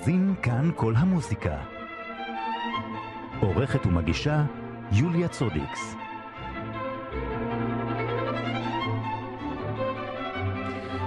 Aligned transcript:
מגזין 0.00 0.34
כאן 0.42 0.70
כל 0.76 0.94
המוסיקה. 0.96 1.58
עורכת 3.40 3.86
ומגישה 3.86 4.44
יוליה 4.92 5.28
צודיקס. 5.28 5.94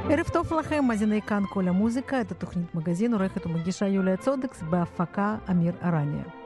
ערב 0.10 0.28
טוב 0.34 0.54
לכם, 0.54 0.86
מאזיני 0.88 1.22
כאן 1.22 1.44
כל 1.50 1.68
המוזיקה, 1.68 2.22
את 2.22 2.32
התוכנית 2.32 2.76
מגזין, 2.76 3.14
עורכת 3.14 3.46
ומגישה 3.46 3.88
יוליה 3.88 4.18
צודקס, 4.18 4.62
בהפקה 4.62 5.36
אמיר 5.50 5.74
ארניה. 5.84 6.43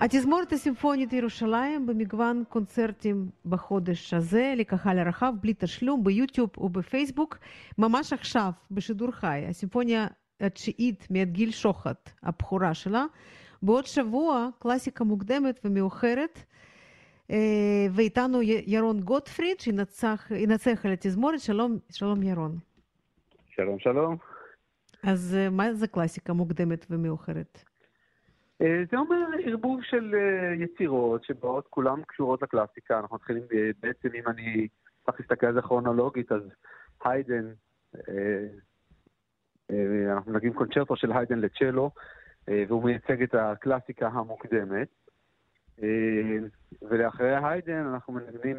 התזמורת 0.00 0.52
הסימפונית 0.52 1.12
ירושלים 1.12 1.86
במגוון 1.86 2.42
קונצרטים 2.48 3.28
בחודש 3.46 4.14
הזה 4.14 4.54
לקהל 4.56 4.98
הרחב 4.98 5.32
בלי 5.40 5.54
תשלום 5.58 6.04
ביוטיוב 6.04 6.50
ובפייסבוק 6.58 7.38
ממש 7.78 8.12
עכשיו 8.12 8.50
בשידור 8.70 9.10
חי 9.10 9.44
הסימפוניה 9.48 10.06
התשיעית 10.40 11.06
מאת 11.10 11.32
גיל 11.32 11.50
שוחט 11.50 12.10
הבכורה 12.22 12.74
שלה 12.74 13.04
בעוד 13.62 13.86
שבוע 13.86 14.48
קלאסיקה 14.58 15.04
מוקדמת 15.04 15.60
ומאוחרת 15.64 16.38
ואיתנו 17.90 18.42
ירון 18.42 19.00
גוטפריד 19.00 19.60
שינצח 19.60 20.30
על 20.84 20.92
התזמורת 20.92 21.40
שלום, 21.40 21.78
שלום 21.90 22.22
ירון. 22.22 22.58
שלום 23.46 23.78
שלום. 23.78 24.16
אז 25.02 25.36
מה 25.50 25.74
זה 25.74 25.86
קלאסיקה 25.86 26.32
מוקדמת 26.32 26.86
ומאוחרת? 26.90 27.64
זה 28.60 28.96
אומר 28.96 29.26
ערבוב 29.44 29.82
של 29.82 30.14
יצירות 30.58 31.24
שבאות 31.24 31.66
כולן 31.70 32.02
קשורות 32.06 32.42
לקלאסיקה. 32.42 32.98
אנחנו 32.98 33.16
מתחילים 33.16 33.42
בעצם, 33.80 34.08
אם 34.14 34.28
אני 34.28 34.68
צריך 35.04 35.20
להסתכל 35.20 35.46
על 35.46 35.54
זה 35.54 35.62
כרונולוגית, 35.62 36.32
אז 36.32 36.42
היידן, 37.04 37.52
אנחנו 40.12 40.32
נגיד 40.32 40.54
קונצ'רטו 40.54 40.96
של 40.96 41.12
היידן 41.12 41.38
לצ'לו, 41.38 41.90
והוא 42.48 42.84
מייצג 42.84 43.22
את 43.22 43.34
הקלאסיקה 43.34 44.08
המוקדמת. 44.08 44.88
ולאחרי 46.82 47.36
היידן 47.46 47.86
אנחנו 47.86 48.12
מנגנים, 48.12 48.56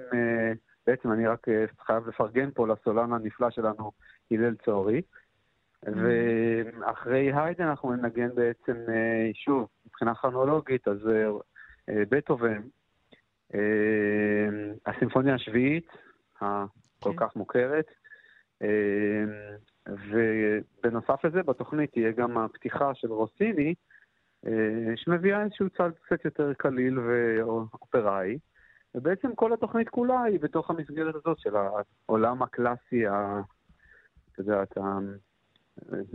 בעצם 0.88 1.12
אני 1.12 1.28
רק 1.28 1.48
חייב 1.86 2.08
לפרגן 2.08 2.52
פה 2.52 2.68
לסולן 2.68 3.14
הנפלא 3.14 3.50
שלנו, 3.50 3.92
הלל 4.32 4.56
צורי. 4.56 5.02
ואחרי 5.84 7.34
היידן 7.34 7.64
אנחנו 7.64 7.96
ננגן 7.96 8.36
בעצם, 8.36 8.76
שוב, 9.34 9.68
מבחינה 9.86 10.16
כרונולוגית, 10.16 10.88
אז 10.88 10.98
בטהובן, 11.88 12.62
הסימפוניה 14.86 15.36
השביעית, 15.36 15.88
הכל 16.42 17.14
כך 17.18 17.36
מוכרת, 17.36 17.86
ובנוסף 19.88 21.26
לזה 21.26 21.44
בתוכנית 21.44 21.92
תהיה 21.92 22.12
גם 22.12 22.38
הפתיחה 22.38 22.94
של 22.94 23.12
רוסיני, 23.12 23.74
שמביאה 24.96 25.44
איזשהו 25.44 25.70
צד 25.70 25.92
קצת 26.02 26.26
יותר 26.26 26.54
קליל 26.54 27.00
ואופראי, 27.00 28.38
ובעצם 28.96 29.36
כל 29.36 29.54
התוכנית 29.54 29.90
כולה 29.90 30.24
היא 30.24 30.40
בתוך 30.40 30.70
המסגרת 30.70 31.16
הזאת 31.16 31.40
של 31.40 31.56
העולם 31.56 32.44
הקלאסי, 32.44 33.08
אתה 33.08 34.42
יודע, 34.42 34.64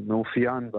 מאופיין 0.06 0.70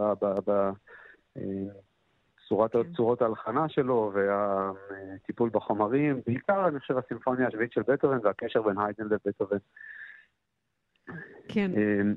בצורות 2.73 3.21
ההלחנה 3.21 3.69
שלו 3.69 4.13
והטיפול 4.13 5.49
בחומרים, 5.49 6.21
בעיקר 6.25 6.67
אני 6.67 6.79
חושב 6.79 6.97
הסימפוניה 6.97 7.47
השביעית 7.47 7.71
של 7.71 7.81
בטהובן 7.81 8.17
והקשר 8.23 8.61
בין 8.61 8.77
היידן 8.79 9.05
לבטהובן. 9.05 9.57
כן, 11.47 11.71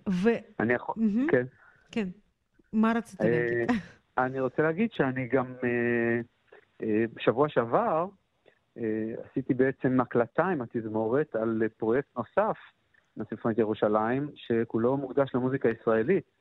ו... 0.09 0.28
אני 0.60 0.72
יכול... 0.72 0.94
כן. 1.31 1.47
כן, 1.91 2.09
מה 2.72 2.93
רצית 2.97 3.21
להגיד? 3.21 3.71
אני 4.19 4.41
רוצה 4.41 4.62
להגיד 4.62 4.93
שאני 4.93 5.28
גם 5.28 5.55
בשבוע 7.15 7.49
שעבר 7.49 8.06
עשיתי 9.31 9.55
בעצם 9.55 10.00
הקלטה 10.00 10.47
עם 10.47 10.62
התזמורת 10.62 11.37
על 11.37 11.62
פרויקט 11.76 12.09
נוסף 12.16 12.56
לסימפונית 13.16 13.59
ירושלים, 13.59 14.31
שכולו 14.34 14.97
מוקדש 14.97 15.31
למוזיקה 15.34 15.69
ישראלית. 15.69 16.36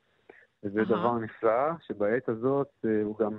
וזה 0.66 0.80
uh-huh. 0.80 0.84
דבר 0.84 1.18
נפלא, 1.18 1.72
שבעת 1.80 2.28
הזאת 2.28 2.84
הוא 3.04 3.18
גם 3.18 3.32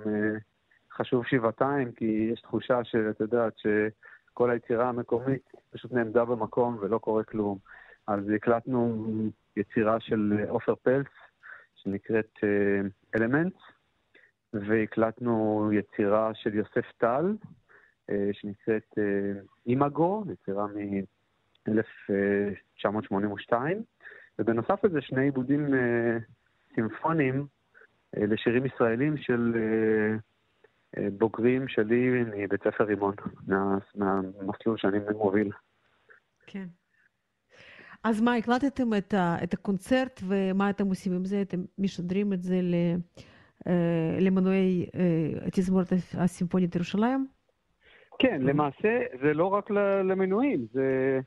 חשוב 0.92 1.26
שבעתיים, 1.26 1.92
כי 1.92 2.30
יש 2.32 2.40
תחושה 2.40 2.84
שאת 2.84 3.20
יודעת 3.20 3.52
שכל 3.58 4.50
היצירה 4.50 4.88
המקומית 4.88 5.52
פשוט 5.70 5.92
נעמדה 5.92 6.24
במקום 6.24 6.78
ולא 6.80 6.98
קורה 6.98 7.24
כלום. 7.24 7.58
אז 8.06 8.20
הקלטנו 8.36 9.06
יצירה 9.56 10.00
של 10.00 10.44
עופר 10.48 10.74
פלץ, 10.74 11.06
שנקראת 11.74 12.38
אלמנטס, 13.16 13.60
והקלטנו 14.52 15.70
יצירה 15.72 16.34
של 16.34 16.54
יוסף 16.54 16.92
טל, 16.98 17.36
שנקראת 18.32 18.94
אימאגו, 19.66 20.24
יצירה 20.32 20.66
מ-1982, 20.66 23.52
ובנוסף 24.38 24.84
לזה 24.84 25.00
שני 25.00 25.22
עיבודים 25.22 25.66
סימפונים 26.78 27.46
לשירים 28.16 28.66
ישראלים 28.66 29.16
של 29.16 29.54
בוגרים 31.12 31.68
שלי 31.68 32.24
מבית 32.36 32.62
ספר 32.64 32.84
רימון, 32.84 33.14
מה, 33.46 33.78
מהמסלול 33.94 34.76
שאני 34.78 34.98
מוביל. 35.16 35.50
כן. 36.46 36.66
אז 38.04 38.20
מה, 38.20 38.34
הקלטתם 38.34 38.94
את, 38.98 39.14
ה, 39.14 39.36
את 39.42 39.54
הקונצרט 39.54 40.20
ומה 40.28 40.70
אתם 40.70 40.86
עושים 40.86 41.12
עם 41.12 41.24
זה? 41.24 41.42
אתם 41.42 41.58
משדרים 41.78 42.32
את 42.32 42.42
זה 42.42 42.60
למנועי 44.20 44.86
התזמורת 45.46 45.86
הסימפונית 46.14 46.74
ירושלים? 46.74 47.26
כן, 48.18 48.42
למעשה 48.42 48.98
זה 49.22 49.34
לא 49.34 49.46
רק 49.46 49.70
למנויים, 50.04 50.66
זה, 50.72 51.18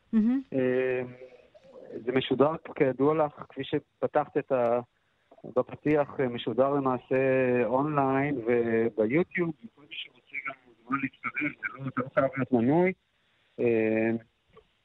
זה 2.05 2.11
משודר 2.13 2.51
כידוע 2.75 3.25
לך, 3.25 3.33
כפי 3.49 3.61
שפתחת 3.63 4.37
את 4.37 4.51
ה... 4.51 4.79
בפתיח 5.45 6.19
משודר 6.19 6.69
למעשה 6.69 7.15
אונליין 7.65 8.41
וביוטיוב, 8.45 9.49
וכל 9.49 9.81
מי 9.81 9.87
שרוצה 9.89 10.35
גם 10.47 10.53
מוזמן 10.67 10.97
להצטרף, 11.01 11.51
זה 11.61 11.79
לא, 11.79 12.03
לא 12.03 12.09
חייב 12.13 12.29
להיות 12.35 12.51
מנוי. 12.51 12.93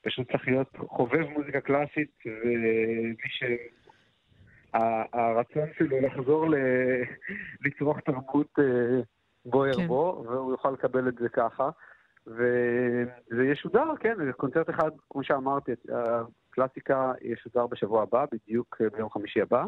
פשוט 0.02 0.32
צריך 0.32 0.48
להיות 0.48 0.76
חובב 0.76 1.28
מוזיקה 1.28 1.60
קלאסית, 1.60 2.10
ומי 2.26 3.28
ש... 3.28 3.44
הרצון 5.12 5.68
שלו 5.78 6.00
לחזור 6.00 6.46
לצרוך 7.60 8.00
תרבות 8.00 8.58
בו 9.44 9.66
ירבו, 9.66 10.22
כן. 10.22 10.28
והוא 10.28 10.52
יוכל 10.52 10.70
לקבל 10.70 11.08
את 11.08 11.14
זה 11.14 11.28
ככה. 11.28 11.70
וזה 12.26 13.44
ישודר, 13.52 13.96
כן, 14.00 14.14
זה 14.26 14.32
קונצרט 14.32 14.70
אחד, 14.70 14.90
כמו 15.10 15.24
שאמרתי, 15.24 15.72
הקלאסיקה 16.50 17.12
ישודר 17.20 17.66
בשבוע 17.66 18.02
הבא, 18.02 18.24
בדיוק 18.32 18.80
ביום 18.96 19.10
חמישי 19.10 19.40
הבא. 19.40 19.64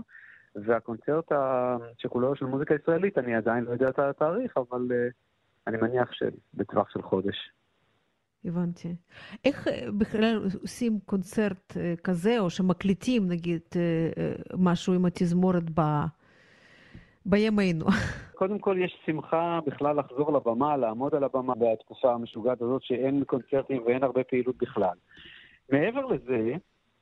והקונצרט 0.64 1.32
שכולו 1.98 2.36
של 2.36 2.44
מוזיקה 2.44 2.74
ישראלית, 2.74 3.19
אני 3.19 3.34
עדיין 3.34 3.64
לא 3.64 3.70
יודע 3.70 3.88
את 3.88 3.98
התאריך, 3.98 4.56
אבל 4.56 4.88
אני 5.66 5.76
מניח 5.76 6.12
שבטווח 6.12 6.91
של 6.91 7.02
חודש. 7.02 7.36
הבנתי. 8.44 8.94
איך 9.44 9.68
בכלל 9.98 10.48
עושים 10.62 10.98
קונצרט 11.06 11.76
כזה, 12.04 12.38
או 12.38 12.50
שמקליטים 12.50 13.28
נגיד 13.28 13.62
משהו 14.59 14.94
עם 14.94 15.04
התזמורת 15.04 15.71
ב... 15.74 15.80
בימינו? 17.28 17.86
קודם 18.41 18.59
כל 18.59 18.77
יש 18.84 18.98
שמחה 19.06 19.59
בכלל 19.66 19.98
לחזור 19.98 20.33
לבמה, 20.33 20.77
לעמוד 20.77 21.15
על 21.15 21.24
הבמה 21.24 21.53
בתקופה 21.54 22.12
המשוגעת 22.12 22.62
הזאת 22.62 22.83
שאין 22.83 23.24
קונצרטים 23.24 23.83
ואין 23.86 24.03
הרבה 24.03 24.24
פעילות 24.24 24.56
בכלל. 24.56 24.97
מעבר 25.72 26.06
לזה, 26.06 26.53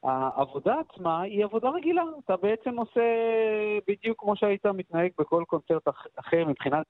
העבודה 0.02 0.74
עצמה 0.80 1.22
היא 1.22 1.44
עבודה 1.44 1.68
רגילה. 1.68 2.02
אתה 2.24 2.36
בעצם 2.36 2.78
עושה 2.78 3.00
בדיוק 3.88 4.20
כמו 4.20 4.36
שהיית 4.36 4.66
מתנהג 4.66 5.10
בכל 5.18 5.44
קונצרט 5.46 5.88
אחר 6.16 6.44
מבחינת 6.44 6.86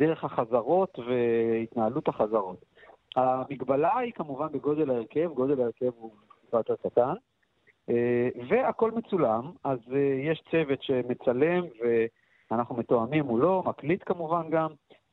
דרך 0.00 0.24
החזרות 0.24 0.98
והתנהלות 0.98 2.08
החזרות. 2.08 2.64
המגבלה 3.16 3.98
היא 3.98 4.12
כמובן 4.12 4.46
בגודל 4.52 4.90
ההרכב, 4.90 5.30
גודל 5.34 5.60
ההרכב 5.60 5.90
הוא 5.96 6.10
טיפה 6.40 6.56
יותר 6.56 6.76
קטן, 6.76 7.14
והכל 8.48 8.90
מצולם, 8.90 9.50
אז 9.64 9.78
יש 10.22 10.42
צוות 10.50 10.82
שמצלם 10.82 11.64
ואנחנו 12.50 12.74
מתואמים 12.76 13.24
מולו, 13.24 13.62
מקליט 13.66 14.02
כמובן 14.06 14.50
גם, 14.50 14.70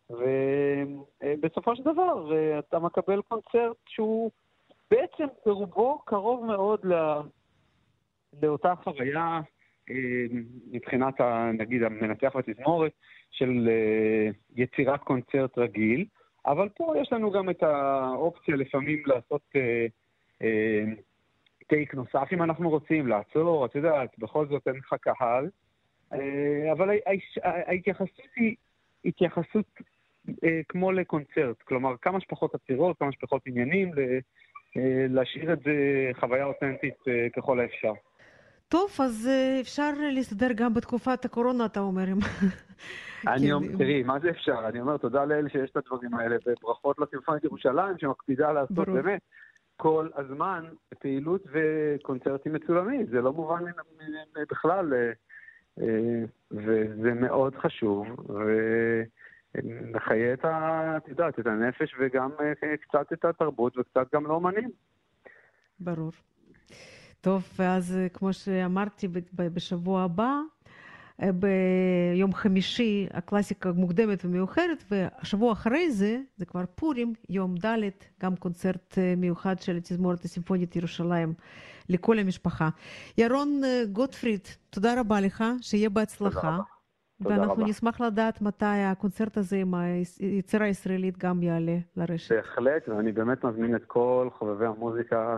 ובסופו 0.10 1.76
של 1.76 1.84
דבר 1.84 2.32
אתה 2.60 2.80
מקבל 2.80 3.22
קונצרט 3.22 3.78
שהוא 3.88 4.32
בעצם 4.94 5.24
ברובו 5.46 6.00
קרוב 6.06 6.46
מאוד 6.46 6.80
לא... 6.84 7.24
לאותה 8.42 8.74
חוויה 8.84 9.42
מבחינת, 10.72 11.22
נגיד, 11.54 11.84
המנצח 11.84 12.36
בתזמורת 12.36 12.92
של 13.32 13.70
יצירת 14.56 15.00
קונצרט 15.00 15.58
רגיל. 15.58 16.06
אבל 16.46 16.70
פה 16.70 16.94
יש 17.02 17.14
לנו 17.14 17.32
גם 17.32 17.50
את 17.50 17.64
האופציה 17.64 18.56
לפעמים 18.56 19.04
לעשות 19.06 19.42
אה, 19.56 19.86
אה, 20.42 20.84
טייק 21.68 21.94
נוסף 21.94 22.28
אם 22.34 22.44
אנחנו 22.44 22.70
רוצים, 22.70 23.08
לעצור, 23.08 23.66
את 23.66 23.76
יודעת, 23.76 24.20
בכל 24.20 24.48
זאת 24.48 24.68
אין 24.68 24.76
לך 24.76 24.96
קהל, 25.02 25.50
אה, 26.14 26.72
אבל 26.72 26.90
ההתייחסות 27.44 28.20
היא 28.36 28.56
התייחסות 29.06 29.66
אה, 30.44 30.62
כמו 30.70 30.92
לקונצרט, 30.92 31.62
כלומר 31.62 31.98
כמה 32.02 32.20
שפחות 32.22 32.56
עצירות, 32.56 33.00
כמה 33.00 33.12
שפחות 33.12 33.42
עניינים, 33.46 33.92
להשאיר 35.10 35.54
את 35.54 35.60
זה 35.60 35.72
חוויה 36.20 36.46
אותנטית 36.46 36.98
ככל 37.36 37.60
האפשר. 37.60 37.94
טוב, 38.70 38.90
אז 39.00 39.30
אפשר 39.62 39.92
להסתדר 40.12 40.48
גם 40.56 40.74
בתקופת 40.74 41.26
הקורונה, 41.26 41.66
אתה 41.66 41.80
אומר. 41.80 42.06
אני 43.28 43.52
אומר, 43.52 43.68
תראי, 43.78 44.04
מה 44.04 44.20
זה 44.20 44.30
אפשר? 44.30 44.68
אני 44.68 44.82
אומר, 44.82 44.98
תודה 44.98 45.26
לאל 45.26 45.50
שיש 45.50 45.70
את 45.72 45.78
הדברים 45.78 46.14
האלה, 46.14 46.36
וברכות 46.46 47.00
לסימפונית 47.00 47.44
ירושלים, 47.44 47.98
שמקפידה 48.00 48.52
לעשות 48.52 48.90
באמת 48.90 49.22
כל 49.78 50.10
הזמן 50.16 50.66
פעילות 51.00 51.44
וקונצרטים 51.52 52.54
מצולמים. 52.54 53.06
זה 53.06 53.22
לא 53.22 53.34
מובן 53.34 53.64
בכלל, 54.52 54.94
אה, 54.94 55.12
אה, 55.82 56.24
וזה 56.52 57.14
מאוד 57.14 57.56
חשוב, 57.56 58.08
ומחיה 59.56 60.34
את 60.34 60.46
ה... 60.46 60.98
את 60.98 61.08
יודעת, 61.08 61.40
את 61.40 61.48
הנפש 61.48 61.96
וגם 62.00 62.30
אה, 62.40 62.78
קצת 62.78 63.14
את 63.14 63.26
התרבות 63.26 63.78
וקצת 63.78 64.16
גם 64.16 64.26
לאומנים. 64.26 64.70
ברור. 65.80 66.12
טוב, 67.22 67.44
ואז 67.60 67.98
כמו 68.14 68.34
שאמרתי, 68.34 69.08
בשבוע 69.34 70.02
הבא 70.04 70.40
אה, 71.22 71.30
ביום 71.32 72.34
חמישי 72.34 73.08
הקלאסיקה 73.12 73.72
מוקדמת 73.72 74.26
ומאוחרת, 74.26 74.84
והשבוע 74.92 75.52
אחרי 75.54 75.92
זה, 75.92 76.20
זה 76.38 76.46
כבר 76.46 76.64
פורים, 76.76 77.14
יום 77.30 77.56
ד', 77.56 77.90
גם 78.22 78.36
קונצרט 78.36 78.98
אה, 78.98 79.14
מיוחד 79.18 79.60
של 79.60 79.76
התזמורת 79.76 80.26
הסימפונית 80.26 80.76
ירושלים 80.76 81.34
לכל 81.90 82.20
המשפחה. 82.20 82.70
ירון 83.18 83.62
אה, 83.64 83.82
גוטפריד, 83.92 84.42
תודה 84.70 85.00
רבה 85.00 85.22
לך, 85.22 85.44
שיהיה 85.62 85.90
בהצלחה. 85.90 86.58
ואנחנו 87.26 87.54
רבה. 87.54 87.64
נשמח 87.64 88.02
לדעת 88.02 88.42
מתי 88.42 88.66
הקונצרט 88.66 89.38
הזה 89.38 89.58
עם 89.58 89.74
היצירה 89.74 90.66
הישראלית 90.66 91.18
גם 91.18 91.44
יעלה 91.44 91.78
לרשת. 91.98 92.36
בהחלט, 92.36 92.90
ואני 92.90 93.12
באמת 93.12 93.44
מזמין 93.44 93.76
את 93.76 93.86
כל 93.88 94.30
חובבי 94.38 94.66
המוזיקה 94.66 95.38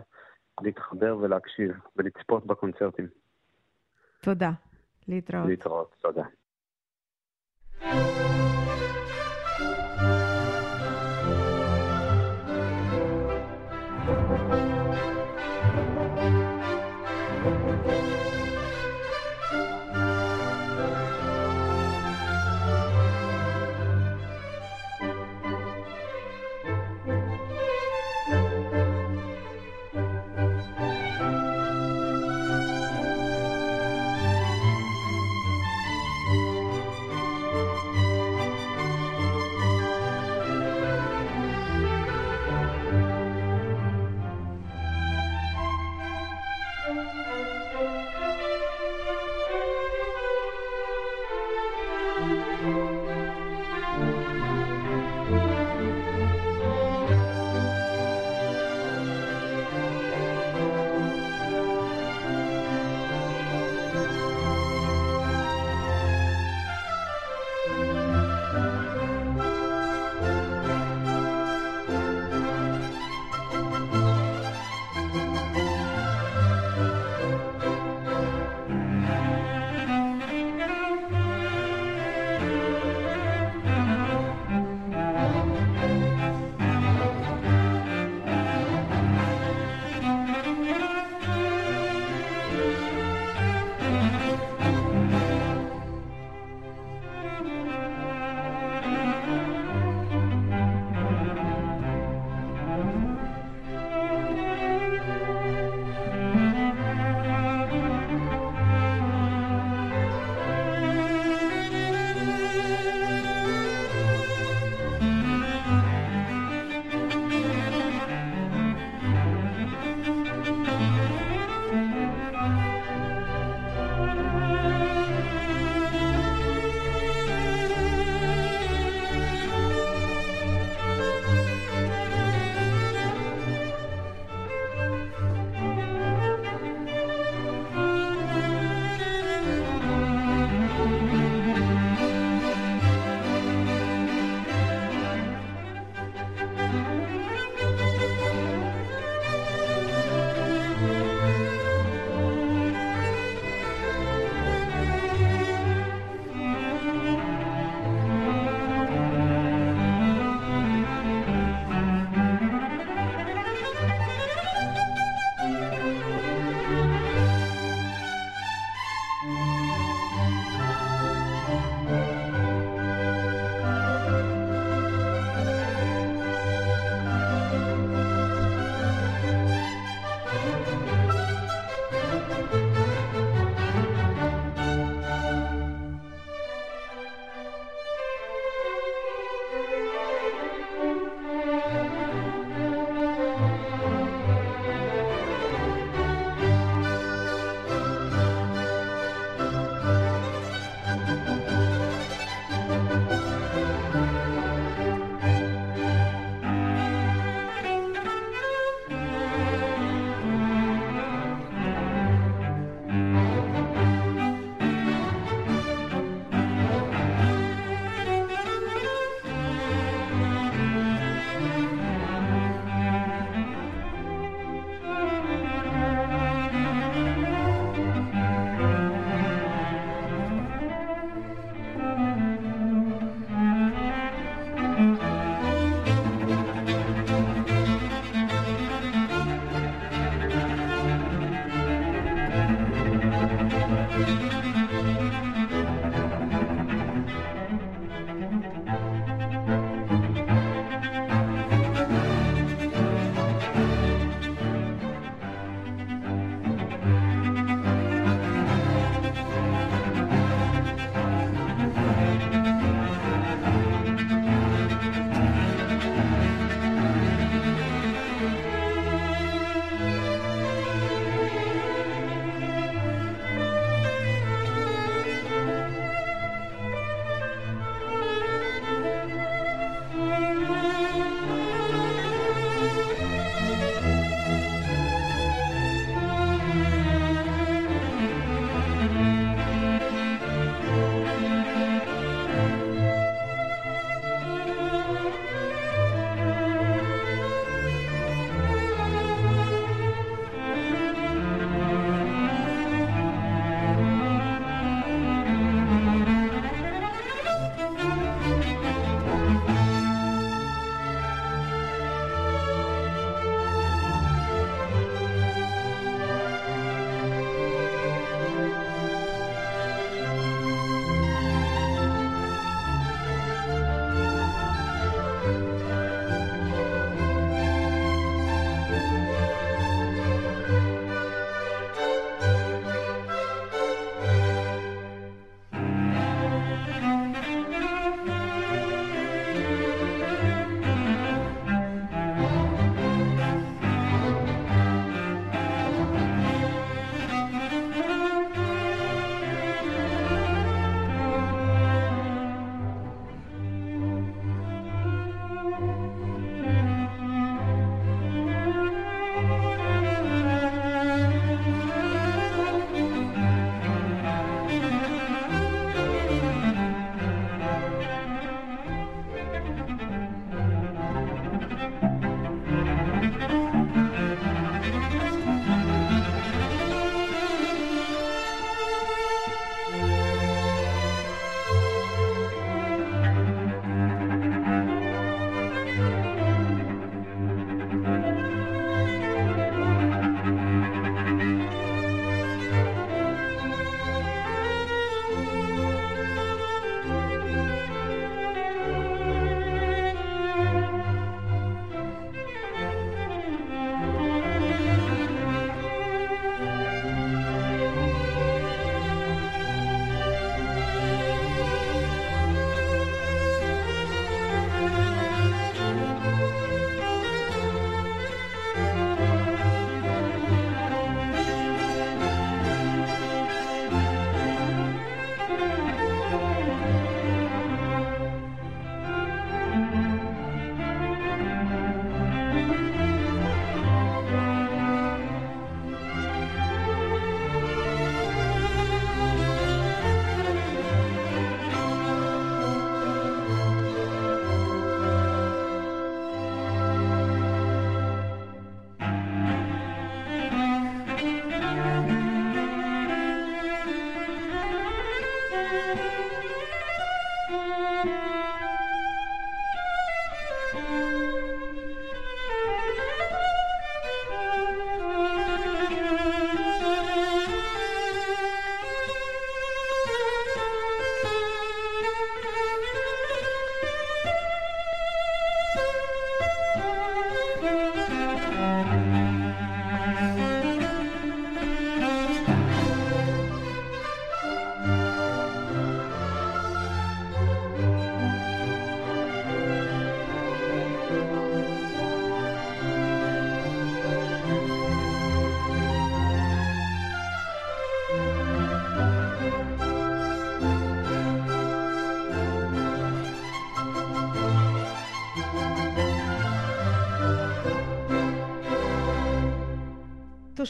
להתחבר 0.61 1.17
ולהקשיב 1.17 1.71
ולצפות 1.95 2.45
בקונצרטים. 2.45 3.07
תודה. 4.21 4.51
להתראות. 5.07 5.47
להתראות, 5.47 5.95
תודה. 6.01 6.23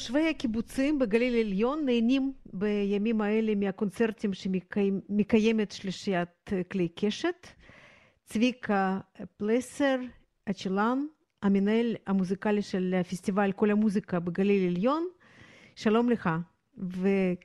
תושבי 0.05 0.29
הקיבוצים 0.29 0.99
בגליל 0.99 1.33
העליון 1.33 1.85
נהנים 1.85 2.33
בימים 2.53 3.21
האלה 3.21 3.55
מהקונצרטים 3.55 4.33
שמקיימת 4.33 5.71
שלישיית 5.71 6.49
כלי 6.71 6.87
קשת. 6.95 7.47
צביקה 8.25 8.99
פלסר, 9.37 9.99
הצ'לן, 10.47 11.05
המנהל 11.43 11.95
המוזיקלי 12.07 12.61
של 12.61 13.01
פסטיבל 13.09 13.51
כל 13.51 13.71
המוזיקה 13.71 14.19
בגליל 14.19 14.63
העליון. 14.63 15.07
שלום 15.75 16.09
לך. 16.09 16.29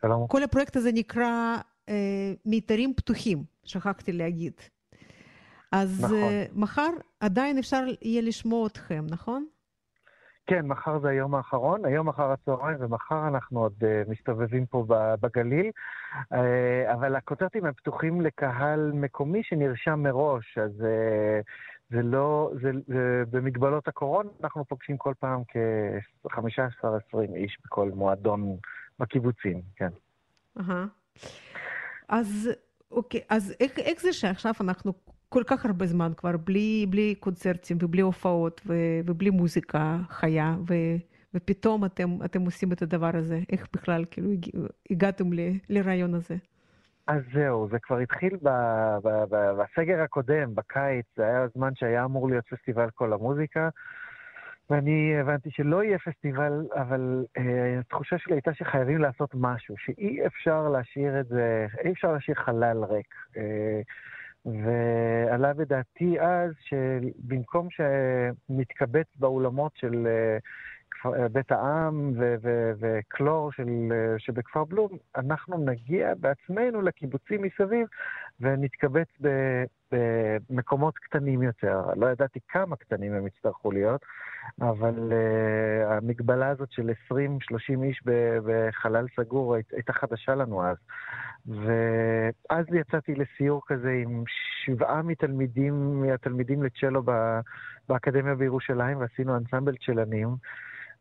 שלום. 0.01 0.23
וכל 0.23 0.43
הפרויקט 0.43 0.77
הזה 0.77 0.93
נקרא 0.93 1.57
אה, 1.89 2.33
מיתרים 2.45 2.95
פתוחים, 2.95 3.45
שכחתי 3.65 4.13
להגיד. 4.13 4.55
אז 5.73 6.05
נכון. 6.05 6.15
אה, 6.15 6.47
מחר 6.53 6.91
עדיין 7.21 7.59
אפשר 7.59 7.85
יהיה 8.03 8.23
לשמוע 8.23 8.67
אתכם, 8.67 9.07
נכון? 9.09 9.47
כן, 10.47 10.67
מחר 10.67 10.99
זה 10.99 11.09
היום 11.09 11.35
האחרון, 11.35 11.85
היום 11.85 12.09
אחר 12.09 12.31
הצהריים, 12.33 12.77
ומחר 12.81 13.29
אנחנו 13.29 13.61
עוד 13.61 13.75
uh, 13.81 14.11
מסתובבים 14.11 14.67
פה 14.67 14.85
בגליל. 15.21 15.71
Uh, 16.15 16.37
אבל 16.93 17.17
הקונצרטים 17.17 17.65
הם 17.67 17.73
פתוחים 17.73 18.21
לקהל 18.21 18.93
מקומי 18.95 19.43
שנרשם 19.43 20.01
מראש, 20.03 20.59
אז 20.59 20.71
uh, 20.81 21.45
זה 21.91 22.03
לא, 22.03 22.51
זה, 22.63 22.71
זה 22.87 23.23
במגבלות 23.31 23.89
הקורונה, 23.89 24.29
אנחנו 24.43 24.65
פוגשים 24.65 24.97
כל 24.97 25.15
פעם 25.19 25.43
כ-15-20 25.49 27.19
איש 27.35 27.59
בכל 27.65 27.91
מועדון 27.95 28.57
בקיבוצים, 28.99 29.63
כן. 29.77 29.91
Uh-huh. 30.59 31.23
אז 32.09 32.51
אוקיי, 32.91 33.21
אז 33.29 33.55
איך, 33.61 33.79
איך 33.79 34.01
זה 34.01 34.13
שעכשיו 34.13 34.53
אנחנו 34.61 34.93
כל 35.33 35.43
כך 35.47 35.67
הרבה 35.67 35.87
זמן 35.87 36.13
כבר 36.17 36.37
בלי, 36.37 36.87
בלי 36.91 37.15
קונצרטים 37.21 37.77
ובלי 37.81 38.03
הופעות 38.03 38.61
ו, 38.67 38.75
ובלי 39.07 39.31
מוזיקה 39.31 39.97
חיה, 40.09 40.55
ו, 40.69 40.75
ופתאום 41.35 41.85
אתם, 41.85 42.19
אתם 42.25 42.41
עושים 42.41 42.73
את 42.73 42.83
הדבר 42.83 43.11
הזה? 43.15 43.41
איך 43.53 43.67
בכלל 43.73 44.05
כאילו 44.11 44.31
הגעתם 44.91 45.33
ל, 45.33 45.39
לרעיון 45.69 46.15
הזה? 46.15 46.37
אז 47.07 47.23
זהו, 47.35 47.69
זה 47.71 47.79
כבר 47.79 47.99
התחיל 47.99 48.37
ב, 48.43 48.49
ב, 49.03 49.09
ב, 49.31 49.37
בסגר 49.61 50.01
הקודם, 50.01 50.55
בקיץ, 50.55 51.07
זה 51.17 51.23
היה 51.23 51.43
הזמן 51.43 51.75
שהיה 51.75 52.05
אמור 52.05 52.29
להיות 52.29 52.45
פסטיבל 52.51 52.91
כל 52.95 53.13
המוזיקה, 53.13 53.69
ואני 54.71 55.21
הבנתי 55.21 55.51
שלא 55.51 55.85
יהיה 55.85 55.99
פסטיבל, 55.99 56.67
אבל 56.75 57.25
אה, 57.39 57.79
התחושה 57.79 58.19
שלי 58.19 58.35
הייתה 58.35 58.55
שחייבים 58.55 58.99
לעשות 58.99 59.31
משהו, 59.35 59.75
שאי 59.79 60.27
אפשר 60.27 60.69
להשאיר 60.69 61.21
את 61.21 61.27
זה, 61.27 61.67
אי 61.85 61.93
אפשר 61.93 62.13
להשאיר 62.13 62.37
חלל 62.37 62.85
ריק. 62.85 63.15
אה, 63.37 63.81
ועלה 64.47 65.55
בדעתי 65.55 66.21
אז 66.21 66.53
שבמקום 66.61 67.69
שנתקבץ 67.71 69.07
באולמות 69.17 69.73
של 69.77 70.07
אה, 70.07 71.29
בית 71.29 71.53
העם 71.53 72.13
וקלור 72.81 73.53
של, 73.53 73.69
אה, 73.93 74.19
שבכפר 74.19 74.65
בלום, 74.65 74.89
אנחנו 75.17 75.59
נגיע 75.65 76.15
בעצמנו 76.15 76.83
לקיבוצים 76.83 77.43
מסביב 77.43 77.87
ונתקבץ 78.41 79.09
במקומות 79.93 80.99
קטנים 80.99 81.43
יותר. 81.43 81.83
לא 81.97 82.07
ידעתי 82.07 82.39
כמה 82.49 82.77
קטנים 82.77 83.13
הם 83.13 83.27
יצטרכו 83.27 83.71
להיות, 83.71 84.01
אבל 84.61 85.13
uh, 85.13 85.93
המגבלה 85.93 86.49
הזאת 86.49 86.73
של 86.73 86.91
20-30 87.13 87.15
איש 87.83 88.03
בחלל 88.45 89.07
סגור 89.17 89.55
הייתה 89.55 89.93
חדשה 89.93 90.35
לנו 90.35 90.63
אז. 90.67 90.77
ואז 91.47 92.67
יצאתי 92.73 93.15
לסיור 93.15 93.63
כזה 93.67 93.91
עם 93.91 94.25
שבעה 94.65 95.03
מתלמידים, 95.03 96.01
מהתלמידים 96.01 96.63
לצ'לו 96.63 97.03
באקדמיה 97.89 98.35
בירושלים, 98.35 99.01
ועשינו 99.01 99.37
אנסמבל 99.37 99.77
צ'לנים. 99.87 100.29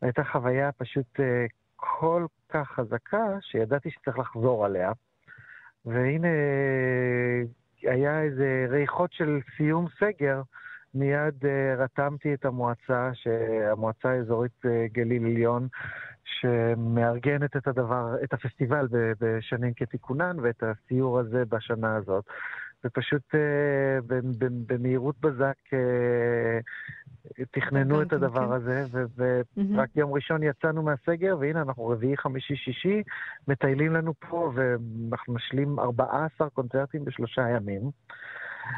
הייתה 0.02 0.24
חוויה 0.24 0.72
פשוט 0.72 1.06
uh, 1.16 1.22
כל 1.76 2.26
כך 2.48 2.70
חזקה, 2.70 3.26
שידעתי 3.40 3.90
שצריך 3.90 4.18
לחזור 4.18 4.64
עליה. 4.64 4.92
והנה 5.86 6.28
היה 7.82 8.22
איזה 8.22 8.66
ריחות 8.68 9.12
של 9.12 9.40
סיום 9.56 9.86
סגר, 10.00 10.42
מיד 10.94 11.44
uh, 11.44 11.78
רתמתי 11.78 12.34
את 12.34 12.44
המועצה, 12.44 13.10
המועצה 13.72 14.10
האזורית 14.10 14.64
uh, 14.64 14.68
גליל 14.92 15.24
עליון, 15.24 15.68
שמארגנת 16.24 17.56
את 17.56 17.66
הדבר, 17.66 18.14
את 18.24 18.32
הפסטיבל 18.32 18.88
בשנים 19.20 19.74
כתיקונן 19.74 20.36
ואת 20.42 20.62
הסיור 20.62 21.18
הזה 21.18 21.44
בשנה 21.48 21.96
הזאת. 21.96 22.24
ופשוט 22.84 23.34
uh, 23.34 24.14
במהירות 24.66 25.20
בזק 25.20 25.56
uh, 25.66 27.44
תכננו 27.50 28.02
את 28.02 28.12
הדבר 28.12 28.46
כן. 28.46 28.52
הזה, 28.52 28.84
ורק 29.16 29.88
mm-hmm. 29.88 30.00
יום 30.00 30.12
ראשון 30.12 30.42
יצאנו 30.42 30.82
מהסגר, 30.82 31.36
והנה 31.40 31.62
אנחנו 31.62 31.86
רביעי, 31.86 32.16
חמישי, 32.16 32.56
שישי, 32.56 33.02
מטיילים 33.48 33.92
לנו 33.92 34.14
פה, 34.28 34.52
ואנחנו 34.54 35.34
משלים 35.34 35.78
14 35.78 36.50
קונצרטים 36.50 37.04
בשלושה 37.04 37.48
ימים. 37.48 37.90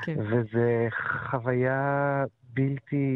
כן. 0.03 0.17
וזה 0.19 0.89
חוויה 1.31 2.25
בלתי, 2.55 3.07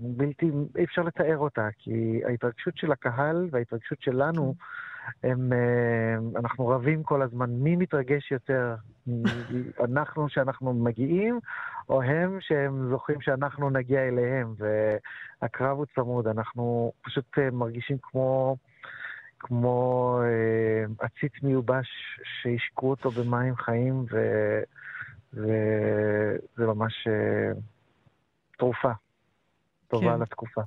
בלתי, 0.00 0.50
אי 0.78 0.84
אפשר 0.84 1.02
לתאר 1.02 1.38
אותה, 1.38 1.68
כי 1.78 2.20
ההתרגשות 2.26 2.76
של 2.76 2.92
הקהל 2.92 3.48
וההתרגשות 3.50 4.02
שלנו, 4.02 4.54
הם, 5.22 5.52
אה, 5.52 6.40
אנחנו 6.40 6.68
רבים 6.68 7.02
כל 7.02 7.22
הזמן 7.22 7.50
מי 7.50 7.76
מתרגש 7.76 8.32
יותר, 8.32 8.74
אנחנו 9.88 10.28
שאנחנו 10.28 10.74
מגיעים, 10.74 11.38
או 11.88 12.02
הם 12.02 12.38
שהם 12.40 12.88
זוכים 12.90 13.20
שאנחנו 13.20 13.70
נגיע 13.70 14.08
אליהם, 14.08 14.54
והקרב 14.58 15.78
הוא 15.78 15.86
צמוד, 15.94 16.26
אנחנו 16.26 16.92
פשוט 17.02 17.38
אה, 17.38 17.50
מרגישים 17.50 17.96
כמו... 18.02 18.56
כמו 19.42 20.20
אה, 20.22 20.84
עציץ 21.06 21.32
מיובש 21.42 21.88
שהשקו 22.24 22.90
אותו 22.90 23.10
במים 23.10 23.56
חיים. 23.56 24.04
וזה 25.34 26.66
ממש 26.66 27.06
אה, 27.08 27.52
תרופה 28.58 28.92
טובה 29.88 30.14
כן. 30.16 30.22
לתקופה. 30.22 30.60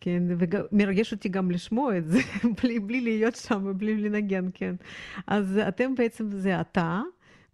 כן, 0.00 0.22
ומרגש 0.28 1.12
אותי 1.12 1.28
גם 1.28 1.50
לשמוע 1.50 1.98
את 1.98 2.06
זה, 2.06 2.18
בלי, 2.62 2.80
בלי 2.80 3.00
להיות 3.00 3.34
שם, 3.34 3.72
בלי 3.78 3.96
לנגן, 3.96 4.44
כן. 4.54 4.74
אז 5.26 5.60
אתם 5.68 5.94
בעצם, 5.94 6.30
זה 6.30 6.60
אתה 6.60 7.00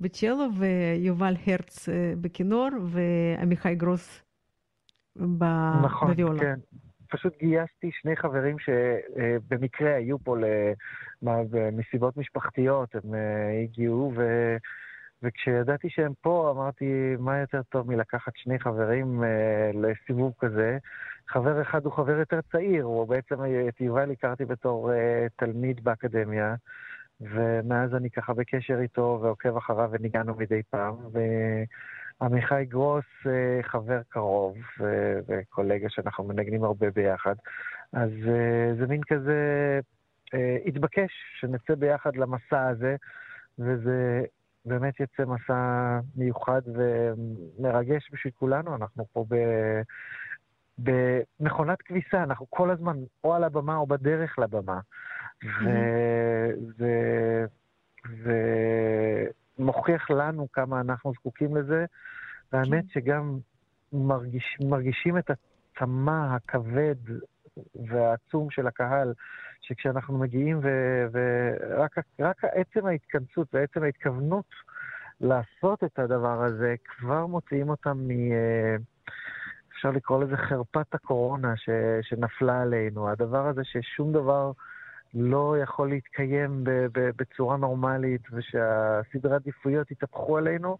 בצ'לו 0.00 0.48
ויובל 0.58 1.34
הרץ 1.46 1.88
אה, 1.88 2.12
בכינור 2.20 2.68
ועמיחי 2.82 3.74
גרוס 3.74 4.22
ב... 5.16 5.44
נכון, 5.84 6.08
בוויולה. 6.08 6.40
כן. 6.40 6.58
פשוט 7.10 7.38
גייסתי 7.38 7.90
שני 7.92 8.16
חברים 8.16 8.56
שבמקרה 8.58 9.94
היו 9.94 10.18
פה 10.18 10.36
מסיבות 11.72 12.16
משפחתיות, 12.16 12.94
הם 12.94 13.14
הגיעו 13.64 14.12
ו... 14.16 14.22
וכשידעתי 15.22 15.90
שהם 15.90 16.12
פה, 16.20 16.52
אמרתי, 16.54 17.16
מה 17.18 17.38
יותר 17.38 17.62
טוב 17.62 17.90
מלקחת 17.90 18.32
שני 18.36 18.58
חברים 18.60 19.24
אה, 19.24 19.70
לסיבוב 19.74 20.32
כזה. 20.38 20.78
חבר 21.28 21.62
אחד 21.62 21.84
הוא 21.84 21.92
חבר 21.92 22.18
יותר 22.18 22.40
צעיר, 22.52 22.84
הוא 22.84 23.08
בעצם, 23.08 23.34
את 23.68 23.80
יובל 23.80 24.10
הכרתי 24.10 24.44
בתור 24.44 24.92
אה, 24.92 25.26
תלמיד 25.36 25.84
באקדמיה, 25.84 26.54
ומאז 27.20 27.94
אני 27.94 28.10
ככה 28.10 28.34
בקשר 28.34 28.80
איתו 28.80 29.18
ועוקב 29.22 29.56
אחריו 29.56 29.88
וניגענו 29.92 30.34
מדי 30.34 30.62
פעם. 30.70 30.94
ועמיחי 32.20 32.64
גרוס, 32.68 33.04
אה, 33.26 33.62
חבר 33.62 34.00
קרוב 34.08 34.56
אה, 34.80 35.20
וקולגה 35.28 35.88
שאנחנו 35.90 36.24
מנגנים 36.24 36.64
הרבה 36.64 36.90
ביחד. 36.90 37.34
אז 37.92 38.10
אה, 38.28 38.74
זה 38.78 38.86
מין 38.86 39.00
כזה 39.06 39.40
אה, 40.34 40.56
התבקש 40.66 41.12
שנצא 41.40 41.74
ביחד 41.74 42.16
למסע 42.16 42.68
הזה. 42.68 42.96
וזה 43.58 44.22
באמת 44.64 45.00
יצא 45.00 45.24
מסע 45.24 45.98
מיוחד 46.16 46.62
ומרגש 46.66 48.10
בשביל 48.12 48.32
כולנו. 48.38 48.76
אנחנו 48.76 49.06
פה 49.12 49.24
ב... 49.28 49.34
במכונת 50.78 51.82
כביסה, 51.82 52.22
אנחנו 52.22 52.46
כל 52.50 52.70
הזמן 52.70 52.96
או 53.24 53.34
על 53.34 53.44
הבמה 53.44 53.76
או 53.76 53.86
בדרך 53.86 54.38
לבמה. 54.38 54.80
וזה 56.78 58.26
מוכיח 59.58 60.10
לנו 60.10 60.52
כמה 60.52 60.80
אנחנו 60.80 61.12
זקוקים 61.12 61.56
לזה, 61.56 61.84
והאמת 62.52 62.84
כן. 62.84 63.00
שגם 63.00 63.38
מרגיש, 63.92 64.56
מרגישים 64.60 65.18
את 65.18 65.30
הצמא 65.30 66.34
הכבד 66.34 66.94
והעצום 67.74 68.50
של 68.50 68.66
הקהל, 68.66 69.12
שכשאנחנו 69.60 70.18
מגיעים 70.18 70.60
ורק 71.12 71.98
עצם 72.42 72.86
ההתכנסות 72.86 73.48
ועצם 73.54 73.82
ההתכוונות 73.82 74.46
לעשות 75.20 75.84
את 75.84 75.98
הדבר 75.98 76.42
הזה, 76.44 76.74
כבר 76.84 77.26
מוציאים 77.26 77.68
אותם 77.68 77.98
מ... 77.98 78.10
אה, 78.10 78.76
אפשר 79.86 79.96
לקרוא 79.96 80.24
לזה 80.24 80.36
חרפת 80.36 80.94
הקורונה 80.94 81.56
ש, 81.56 81.68
שנפלה 82.02 82.62
עלינו. 82.62 83.08
הדבר 83.08 83.46
הזה 83.46 83.60
ששום 83.64 84.12
דבר 84.12 84.52
לא 85.14 85.56
יכול 85.62 85.88
להתקיים 85.88 86.64
ב, 86.64 86.70
ב, 86.70 87.10
בצורה 87.16 87.56
נורמלית 87.56 88.20
ושהסדרי 88.32 89.34
עדיפויות 89.34 89.90
התהפכו 89.90 90.38
עלינו, 90.38 90.78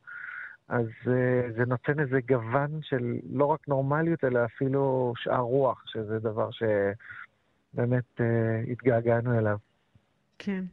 אז 0.69 0.87
uh, 1.05 1.09
זה 1.57 1.65
נותן 1.67 2.01
איזה 2.01 2.19
גוון 2.29 2.81
של 2.83 3.17
לא 3.33 3.45
רק 3.45 3.69
נורמליות, 3.69 4.25
אלא 4.25 4.45
אפילו 4.45 5.13
שאר 5.17 5.41
רוח, 5.41 5.83
שזה 5.87 6.19
דבר 6.19 6.49
שבאמת 6.51 8.05
uh, 8.17 8.23
התגעגענו 8.71 9.39
אליו. 9.39 9.57
כן. 10.39 10.65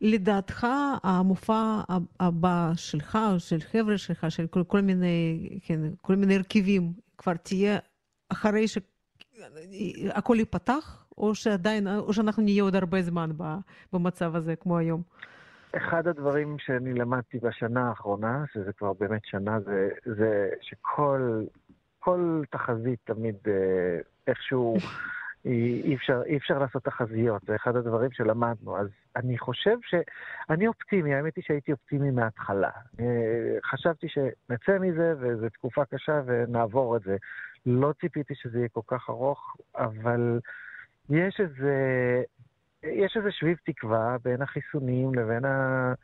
לדעתך, 0.00 0.66
המופע 1.02 1.80
הבא 2.20 2.72
שלך, 2.76 3.18
של 3.38 3.60
חבר'ה 3.60 3.98
שלך, 3.98 4.26
של 4.28 4.46
כל, 4.46 4.64
כל, 4.64 4.80
מיני, 4.80 5.48
כן, 5.64 5.80
כל 6.00 6.16
מיני 6.16 6.36
הרכבים, 6.36 7.07
כבר 7.18 7.34
תהיה 7.34 7.78
אחרי 8.28 8.64
שהכל 8.68 10.36
ייפתח, 10.38 11.06
או 11.18 11.34
שעדיין, 11.34 11.88
או 11.88 12.12
שאנחנו 12.12 12.42
נהיה 12.42 12.62
עוד 12.62 12.74
הרבה 12.74 13.02
זמן 13.02 13.30
במצב 13.92 14.36
הזה, 14.36 14.56
כמו 14.56 14.78
היום? 14.78 15.02
אחד 15.76 16.06
הדברים 16.06 16.56
שאני 16.58 16.94
למדתי 16.94 17.38
בשנה 17.38 17.88
האחרונה, 17.88 18.44
שזה 18.52 18.72
כבר 18.72 18.92
באמת 18.92 19.24
שנה, 19.24 19.60
זה, 19.60 19.88
זה 20.04 20.50
שכל 20.60 21.44
כל 21.98 22.42
תחזית 22.50 22.98
תמיד 23.04 23.34
אה, 23.46 23.98
איכשהו 24.26 24.76
אי 25.84 25.94
אפשר, 25.94 26.22
אי 26.26 26.36
אפשר 26.36 26.58
לעשות 26.58 26.84
תחזיות, 26.84 27.42
זה 27.46 27.56
אחד 27.56 27.76
הדברים 27.76 28.10
שלמדנו. 28.12 28.78
אז 28.78 28.88
אני 29.16 29.38
חושב 29.38 29.76
ש... 29.82 29.94
אני 30.50 30.66
אופטימי, 30.66 31.14
האמת 31.14 31.36
היא 31.36 31.44
שהייתי 31.46 31.72
אופטימי 31.72 32.10
מההתחלה. 32.10 32.70
חשבתי 33.64 34.06
שנצא 34.08 34.78
מזה, 34.80 35.14
וזו 35.18 35.48
תקופה 35.48 35.84
קשה, 35.84 36.20
ונעבור 36.26 36.96
את 36.96 37.02
זה. 37.02 37.16
לא 37.66 37.92
ציפיתי 38.00 38.34
שזה 38.34 38.58
יהיה 38.58 38.68
כל 38.68 38.80
כך 38.86 39.10
ארוך, 39.10 39.56
אבל 39.76 40.40
יש 41.10 41.40
איזה... 41.40 42.22
יש 42.82 43.16
איזה 43.16 43.32
שביב 43.32 43.58
תקווה 43.64 44.16
בין 44.24 44.42
החיסונים 44.42 45.14
לבין 45.14 45.44
ה... 45.44 45.94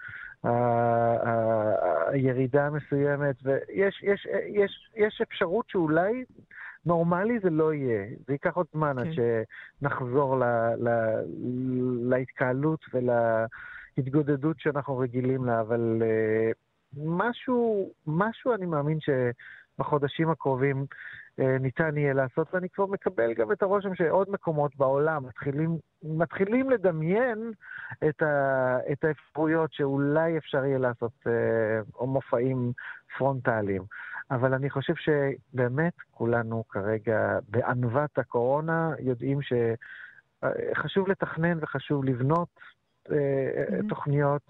הירידה 2.08 2.66
המסוימת, 2.66 3.36
ויש 3.42 4.02
יש, 4.02 4.26
יש, 4.46 4.90
יש 4.96 5.20
אפשרות 5.22 5.68
שאולי 5.68 6.24
נורמלי 6.86 7.38
זה 7.42 7.50
לא 7.50 7.74
יהיה. 7.74 8.06
זה 8.26 8.32
ייקח 8.32 8.56
עוד 8.56 8.66
זמן 8.72 8.98
עד 8.98 9.06
כן. 9.06 9.12
שנחזור 9.80 10.38
ל, 10.38 10.44
ל, 10.78 10.88
להתקהלות 12.08 12.80
ולהתגודדות 12.94 14.60
שאנחנו 14.60 14.98
רגילים 14.98 15.44
לה, 15.44 15.60
אבל 15.60 16.02
uh, 16.02 16.56
משהו, 16.96 17.90
משהו 18.06 18.54
אני 18.54 18.66
מאמין 18.66 18.98
שבחודשים 19.00 20.30
הקרובים 20.30 20.86
uh, 21.40 21.42
ניתן 21.60 21.96
יהיה 21.96 22.12
לעשות, 22.12 22.54
ואני 22.54 22.68
כבר 22.68 22.86
מקבל 22.86 23.34
גם 23.34 23.52
את 23.52 23.62
הרושם 23.62 23.94
שעוד 23.94 24.30
מקומות 24.30 24.76
בעולם 24.76 25.26
מתחילים, 25.26 25.78
מתחילים 26.02 26.70
לדמיין 26.70 27.52
את, 28.08 28.22
ה, 28.22 28.78
את 28.92 29.04
האפשרויות 29.04 29.72
שאולי 29.72 30.38
אפשר 30.38 30.64
יהיה 30.64 30.78
לעשות 30.78 31.12
uh, 31.26 31.30
או 31.94 32.06
מופעים 32.06 32.72
פרונטליים. 33.18 33.82
אבל 34.30 34.54
אני 34.54 34.70
חושב 34.70 34.94
שבאמת 34.96 35.92
כולנו 36.10 36.64
כרגע 36.68 37.38
בענוות 37.48 38.18
הקורונה 38.18 38.90
יודעים 38.98 39.38
שחשוב 39.42 41.08
לתכנן 41.08 41.58
וחשוב 41.60 42.04
לבנות 42.04 42.48
mm-hmm. 43.08 43.12
תוכניות, 43.88 44.42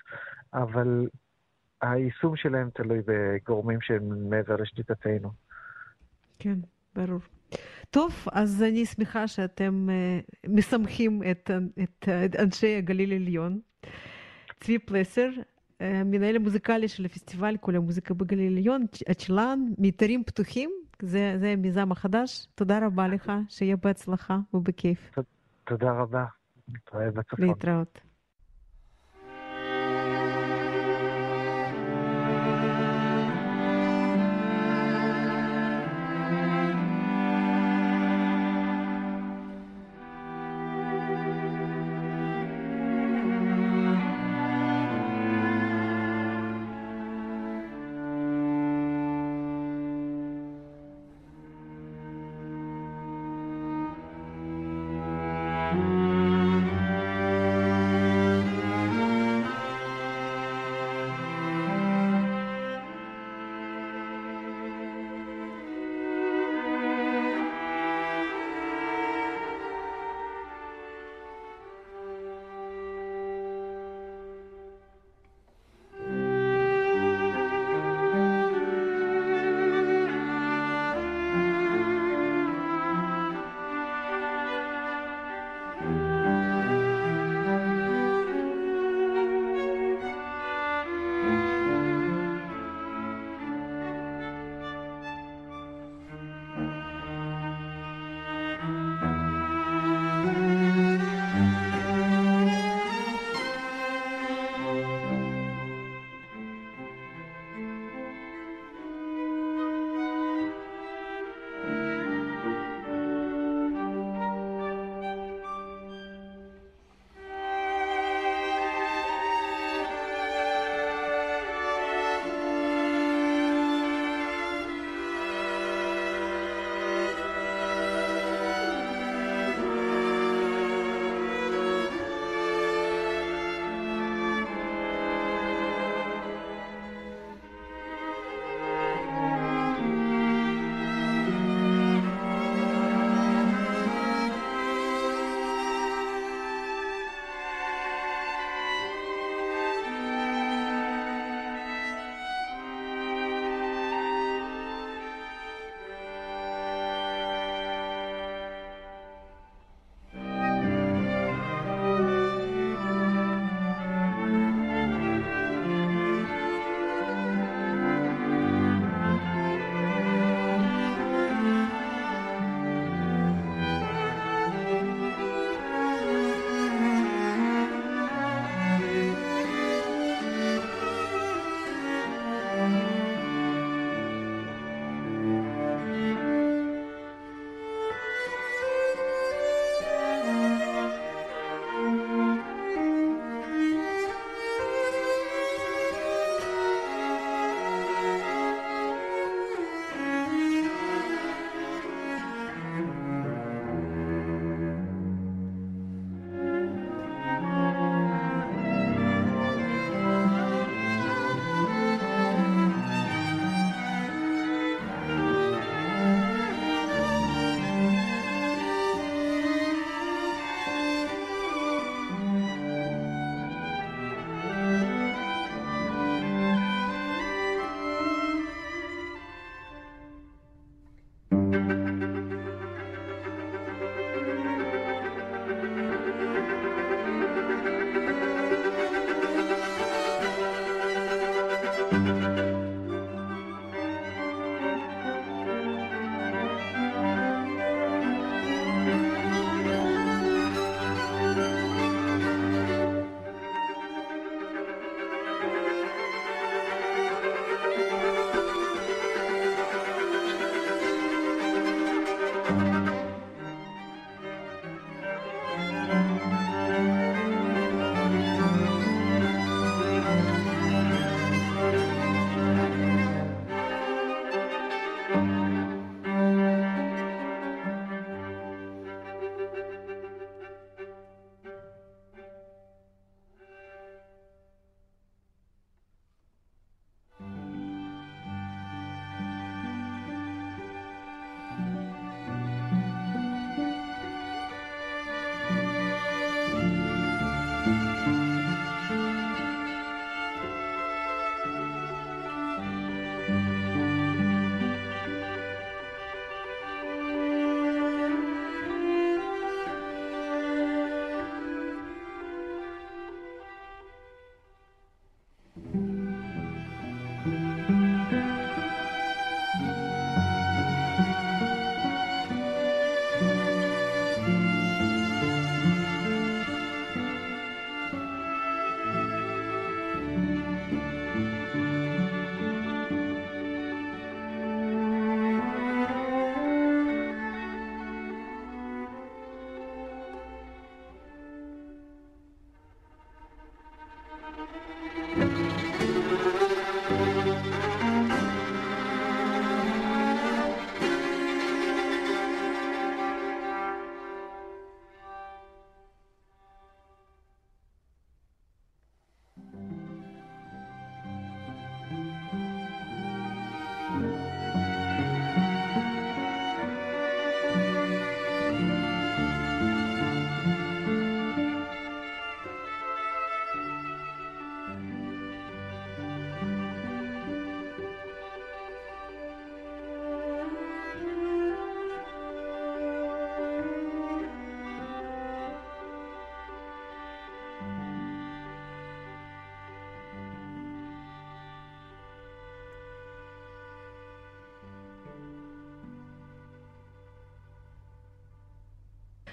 אבל 0.55 1.09
היישום 1.83 2.37
שלהם 2.37 2.71
תלוי 2.75 2.99
בגורמים 3.07 3.81
שהם 3.81 4.31
מעבר 4.31 4.57
לשליטתנו. 4.57 5.31
כן, 6.39 6.59
ברור. 6.95 7.21
טוב, 7.91 8.13
אז 8.33 8.63
אני 8.63 8.87
שמחה 8.87 9.29
שאתם 9.29 9.89
uh, 9.89 10.49
משמחים 10.49 11.23
את, 11.31 11.51
את, 11.83 12.09
את 12.25 12.37
אנשי 12.37 12.77
הגליל 12.77 13.13
העליון. 13.13 13.61
צבי 14.61 14.79
פלסר, 14.79 15.29
המנהל 15.85 16.37
המוזיקלי 16.37 16.88
של 16.88 17.05
הפסטיבל 17.05 17.57
כל 17.61 17.77
המוזיקה 17.77 18.14
בגליל 18.14 18.53
עליון, 18.53 18.87
הצ'לן, 19.09 19.59
מיתרים 19.79 20.25
פתוחים, 20.25 20.70
זה, 21.03 21.35
זה 21.38 21.49
המיזם 21.49 21.92
החדש. 21.92 22.47
תודה 22.55 22.87
רבה 22.87 23.09
לך, 23.09 23.33
שיהיה 23.49 23.77
בהצלחה 23.77 24.38
ובכיף. 24.55 25.11
תודה 25.64 25.92
רבה. 25.92 26.25
נתראה 26.68 27.11
בצפון. 27.11 27.47
להתראות. 27.49 28.01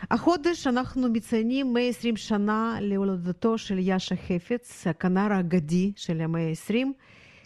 החודש 0.09 0.67
אנחנו 0.67 1.09
מציינים 1.09 1.73
120 1.73 2.17
שנה 2.17 2.77
להולדתו 2.81 3.57
של 3.57 3.79
יאשה 3.79 4.15
חפץ, 4.15 4.87
הכנר 4.87 5.33
האגדי 5.33 5.91
של 5.95 6.21
המאה 6.21 6.49
ה-20, 6.49 6.87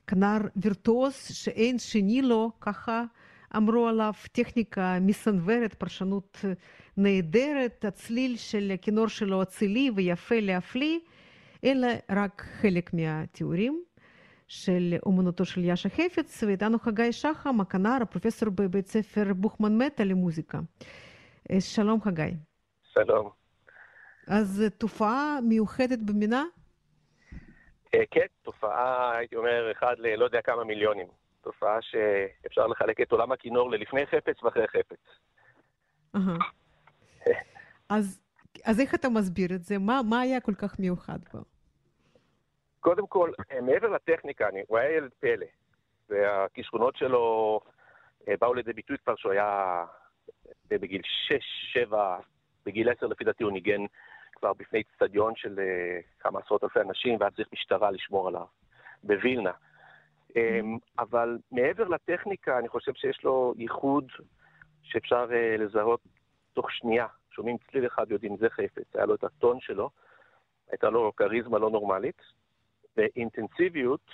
כנר 0.07 0.37
וירטואוס 0.55 1.31
שאין 1.31 1.79
שני 1.79 2.21
לו, 2.21 2.51
ככה 2.61 3.03
אמרו 3.55 3.87
עליו, 3.87 4.13
טכניקה 4.31 4.97
מסנוורת, 5.01 5.73
פרשנות 5.73 6.45
נהדרת, 6.97 7.85
הצליל 7.85 8.37
של 8.37 8.71
הכינור 8.73 9.07
שלו 9.07 9.41
אצילי 9.41 9.91
ויפה 9.95 10.39
להפליא, 10.39 10.99
אלה 11.63 11.87
רק 12.09 12.45
חלק 12.61 12.93
מהתיאורים. 12.93 13.81
של 14.47 14.95
אומנותו 15.05 15.45
של 15.45 15.63
יאשה 15.63 15.89
חפץ, 15.89 16.43
ואיתנו 16.47 16.79
חגי 16.79 17.11
שחם, 17.11 17.61
הכנר, 17.61 17.97
הפרופסור 18.01 18.49
בבית 18.49 18.87
ספר 18.87 19.33
בוכמן 19.33 19.77
מטה 19.77 20.03
למוזיקה. 20.03 20.59
שלום 21.59 22.01
חגי. 22.01 22.31
שלום. 22.93 23.29
אז 24.27 24.63
תופעה 24.77 25.39
מיוחדת 25.43 25.99
במינה? 25.99 26.43
כן, 28.11 28.25
תופעה, 28.41 29.17
הייתי 29.17 29.35
אומר, 29.35 29.71
אחד 29.71 29.95
ללא 29.97 30.25
יודע 30.25 30.41
כמה 30.41 30.63
מיליונים. 30.63 31.07
תופעה 31.41 31.81
שאפשר 31.81 32.67
לחלק 32.67 33.01
את 33.01 33.11
עולם 33.11 33.31
הכינור 33.31 33.71
ללפני 33.71 34.05
חפץ 34.05 34.43
ואחרי 34.43 34.67
חפץ. 34.67 34.99
אז, 37.89 38.21
אז 38.65 38.79
איך 38.79 38.95
אתה 38.95 39.09
מסביר 39.09 39.55
את 39.55 39.63
זה? 39.63 39.77
מה, 39.77 40.01
מה 40.09 40.19
היה 40.19 40.39
כל 40.39 40.53
כך 40.53 40.79
מיוחד 40.79 41.19
בו? 41.33 41.39
קודם 42.79 43.07
כל, 43.07 43.31
מעבר 43.61 43.87
לטכניקה, 43.87 44.49
אני, 44.49 44.61
הוא 44.67 44.77
היה 44.77 44.97
ילד 44.97 45.11
פלא, 45.19 45.45
והכישרונות 46.09 46.95
שלו 46.95 47.59
באו 48.27 48.53
לידי 48.53 48.73
ביטוי 48.73 48.97
כבר 48.97 49.15
שהוא 49.15 49.31
היה 49.31 49.85
בגיל 50.69 51.01
6-7, 51.91 51.95
בגיל 52.65 52.89
10 52.89 53.07
לפי 53.07 53.23
דעתי 53.23 53.43
הוא 53.43 53.51
ניגן 53.51 53.81
כבר 54.35 54.53
בפני 54.53 54.81
אצטדיון 54.81 55.35
של 55.35 55.59
כמה 56.19 56.39
עשרות 56.39 56.63
אלפי 56.63 56.79
אנשים, 56.81 57.17
ואז 57.19 57.33
צריך 57.35 57.47
משטרה 57.53 57.91
לשמור 57.91 58.27
עליו, 58.27 58.45
בווילנה. 59.03 59.51
אבל 60.99 61.37
מעבר 61.51 61.87
לטכניקה, 61.87 62.59
אני 62.59 62.67
חושב 62.67 62.93
שיש 62.93 63.23
לו 63.23 63.53
ייחוד 63.57 64.11
שאפשר 64.83 65.25
לזהות 65.59 66.01
תוך 66.53 66.71
שנייה. 66.71 67.07
שומעים 67.31 67.57
צליל 67.71 67.87
אחד 67.87 68.05
ויודעים 68.09 68.37
זה 68.37 68.49
חפץ, 68.49 68.95
היה 68.95 69.05
לו 69.05 69.15
את 69.15 69.23
הטון 69.23 69.59
שלו, 69.59 69.89
הייתה 70.71 70.89
לו 70.89 71.11
כריזמה 71.15 71.59
לא 71.59 71.69
נורמלית, 71.69 72.21
ואינטנסיביות, 72.97 74.11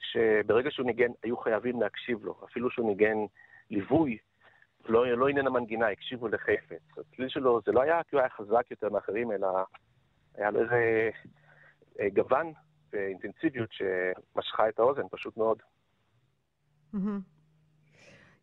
שברגע 0.00 0.70
שהוא 0.70 0.86
ניגן, 0.86 1.10
היו 1.22 1.36
חייבים 1.36 1.82
להקשיב 1.82 2.24
לו. 2.24 2.40
אפילו 2.44 2.70
שהוא 2.70 2.88
ניגן 2.88 3.16
ליווי, 3.70 4.18
לא, 4.88 5.06
לא 5.06 5.28
עניין 5.28 5.46
המנגינה, 5.46 5.88
הקשיבו 5.88 6.28
לחפץ. 6.28 6.98
הצליל 6.98 7.28
שלו, 7.28 7.60
זה 7.66 7.72
לא 7.72 7.82
היה 7.82 8.02
כי 8.02 8.16
הוא 8.16 8.20
היה 8.20 8.30
חזק 8.30 8.70
יותר 8.70 8.90
מאחרים, 8.90 9.32
אלא 9.32 9.48
היה 10.34 10.50
לו 10.50 10.60
איזה 10.62 11.10
גוון 12.14 12.52
ואינטנסיביות 12.92 13.68
שמשכה 13.72 14.68
את 14.68 14.78
האוזן, 14.78 15.02
פשוט 15.10 15.36
מאוד. 15.36 15.58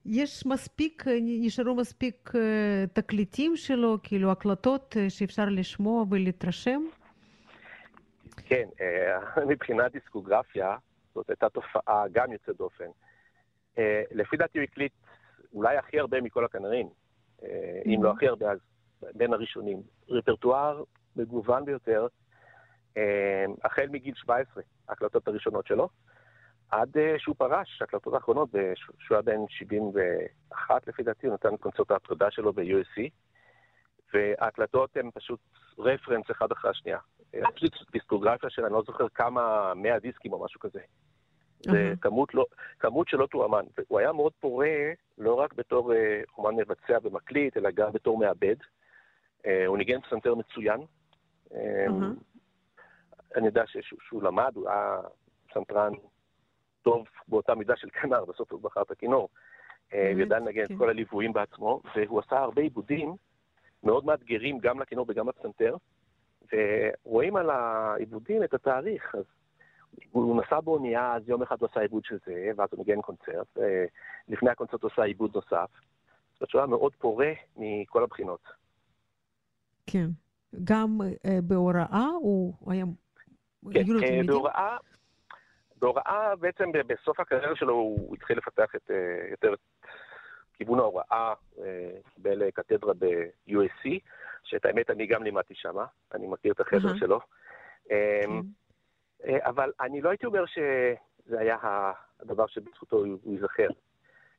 יש 0.05 0.45
מספיק, 0.45 1.03
נשארו 1.21 1.75
מספיק 1.75 2.31
תקליטים 2.93 3.55
שלו, 3.55 3.97
כאילו 4.03 4.31
הקלטות 4.31 4.95
שאפשר 5.09 5.45
לשמוע 5.45 6.05
ולהתרשם? 6.09 6.81
כן, 8.35 8.67
מבחינת 9.49 9.91
דיסקוגרפיה, 9.91 10.77
זאת 11.15 11.29
הייתה 11.29 11.49
תופעה 11.49 12.03
גם 12.11 12.31
יוצאת 12.31 12.57
דופן. 12.57 12.89
לפי 14.11 14.37
דעתי 14.37 14.57
הוא 14.57 14.63
הקליט 14.63 14.93
אולי 15.53 15.77
הכי 15.77 15.99
הרבה 15.99 16.21
מכל 16.21 16.45
הכנרים, 16.45 16.89
אם 17.85 17.99
לא 18.03 18.11
הכי 18.11 18.27
הרבה, 18.27 18.51
אז 18.51 18.59
בין 19.13 19.33
הראשונים. 19.33 19.81
רפרטואר 20.09 20.83
מגוון 21.15 21.65
ביותר, 21.65 22.07
החל 23.63 23.87
מגיל 23.91 24.13
17, 24.15 24.63
ההקלטות 24.89 25.27
הראשונות 25.27 25.67
שלו, 25.67 25.89
עד 26.71 26.95
שהוא 27.17 27.35
פרש, 27.35 27.81
ההקלטות 27.81 28.13
האחרונות, 28.13 28.49
שהוא 28.75 29.15
היה 29.15 29.21
בן 29.21 29.39
71 29.49 30.87
לפי 30.87 31.03
דעתי, 31.03 31.27
הוא 31.27 31.33
נתן 31.33 31.57
קונצרט 31.57 31.91
ההפרדה 31.91 32.31
שלו 32.31 32.53
ב-USC, 32.53 33.09
וההקלטות 34.13 34.97
הן 34.97 35.09
פשוט 35.13 35.39
רפרנס 35.77 36.31
אחד 36.31 36.51
אחרי 36.51 36.71
השנייה. 36.71 36.99
פשוט 37.55 37.91
דיסקוגרפיה 37.91 38.49
של 38.49 38.65
אני 38.65 38.73
לא 38.73 38.83
זוכר 38.85 39.09
כמה, 39.09 39.73
100 39.75 39.99
דיסקים 39.99 40.33
או 40.33 40.43
משהו 40.45 40.59
כזה. 40.59 40.79
זה 41.59 41.93
כמות, 42.01 42.33
לא, 42.33 42.45
כמות 42.79 43.07
שלא 43.07 43.25
תואמן. 43.25 43.65
הוא 43.87 43.99
היה 43.99 44.11
מאוד 44.11 44.31
פורה, 44.39 44.69
לא 45.17 45.33
רק 45.33 45.53
בתור 45.53 45.93
אה, 45.93 46.21
אומן 46.37 46.55
מבצע 46.55 46.97
ומקליט, 47.03 47.57
אלא 47.57 47.71
גם 47.71 47.91
בתור 47.91 48.17
מעבד. 48.17 48.55
אה, 49.45 49.65
הוא 49.65 49.77
ניגן 49.77 50.01
פסנתר 50.01 50.35
מצוין. 50.35 50.79
אה, 51.53 51.85
אני 53.35 53.45
יודע 53.45 53.63
שהוא 53.67 54.23
למד, 54.23 54.51
הוא 54.55 54.69
היה 54.69 54.99
פסנתרן 55.49 55.93
טוב 56.81 57.07
באותה 57.27 57.55
מידה 57.55 57.75
של 57.75 57.89
כנר, 57.89 58.25
בסוף 58.25 58.51
הוא 58.51 58.61
בחר 58.61 58.81
את 58.81 58.91
הכינור. 58.91 59.29
הוא 59.91 60.21
ידע 60.21 60.39
לנגן 60.39 60.63
את 60.63 60.69
כל 60.77 60.89
הליוויים 60.89 61.33
בעצמו, 61.33 61.81
והוא 61.95 62.19
עשה 62.19 62.39
הרבה 62.39 62.61
עיבודים 62.61 63.15
מאוד 63.83 64.05
מאתגרים 64.05 64.59
גם 64.59 64.79
לכינור 64.79 65.05
וגם 65.09 65.29
לפסנתר. 65.29 65.75
ורואים 66.53 67.35
על 67.35 67.49
העיבודים 67.49 68.43
את 68.43 68.53
התאריך, 68.53 69.15
אז 69.15 69.23
הוא 70.11 70.41
נסע 70.41 70.59
באונייה, 70.59 71.13
אז 71.13 71.29
יום 71.29 71.41
אחד 71.41 71.55
הוא 71.59 71.69
עשה 71.71 71.79
עיבוד 71.79 72.05
של 72.05 72.17
זה, 72.25 72.49
ואז 72.55 72.69
הוא 72.71 72.85
ניגן 72.85 73.01
קונצרט, 73.01 73.57
ולפני 74.27 74.49
הקונצרט 74.49 74.83
הוא 74.83 74.91
עשה 74.93 75.03
עיבוד 75.03 75.31
נוסף. 75.35 75.69
זאת 76.39 76.53
אומרת 76.53 76.69
מאוד 76.69 76.95
פורה 76.95 77.31
מכל 77.57 78.03
הבחינות. 78.03 78.43
כן. 79.87 80.07
גם 80.63 80.97
uh, 81.01 81.27
בהוראה 81.43 82.07
הוא 82.21 82.53
היה... 82.67 82.85
כן, 83.71 83.81
uh, 83.81 84.27
בהוראה, 84.27 84.77
בהוראה 85.79 86.35
בעצם 86.35 86.71
בסוף 86.87 87.19
הקריירה 87.19 87.55
שלו 87.55 87.73
הוא 87.73 88.15
התחיל 88.15 88.37
לפתח 88.37 88.75
את, 88.75 88.91
uh, 88.91 89.31
יותר 89.31 89.53
את 89.53 89.59
כיוון 90.53 90.79
ההוראה, 90.79 91.33
קיבל 92.15 92.51
קתדרה 92.51 92.93
ב-USC, 92.93 93.89
שאת 94.43 94.65
האמת 94.65 94.89
אני 94.89 95.07
גם 95.07 95.23
לימדתי 95.23 95.53
שם, 95.55 95.75
אני 96.13 96.27
מכיר 96.27 96.51
את 96.51 96.59
החדר. 96.59 96.97
שלו. 96.97 97.19
Okay. 97.85 97.89
אבל 99.25 99.71
אני 99.81 100.01
לא 100.01 100.09
הייתי 100.09 100.25
אומר 100.25 100.45
שזה 100.45 101.39
היה 101.39 101.57
הדבר 102.19 102.47
שבזכותו 102.47 102.97
הוא 102.97 103.33
ייזכר. 103.33 103.67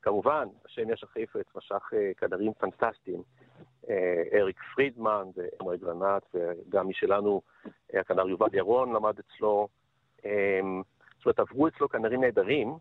כמובן, 0.02 0.48
השם 0.64 0.90
יש 0.90 1.04
החפץ 1.04 1.46
משך 1.56 1.92
כדרים 2.16 2.52
פנטסטיים. 2.54 3.22
אריק 4.34 4.60
פרידמן 4.74 5.24
ואמרי 5.36 5.78
גרנט, 5.78 6.22
וגם 6.34 6.88
משלנו, 6.88 7.42
הכנר 7.94 8.28
יובל 8.28 8.54
ירון 8.54 8.92
למד 8.92 9.18
אצלו. 9.18 9.68
זאת 10.22 11.26
אומרת, 11.26 11.38
עברו 11.38 11.68
אצלו 11.68 11.88
כנרים 11.88 12.20
נהדרים, 12.20 12.78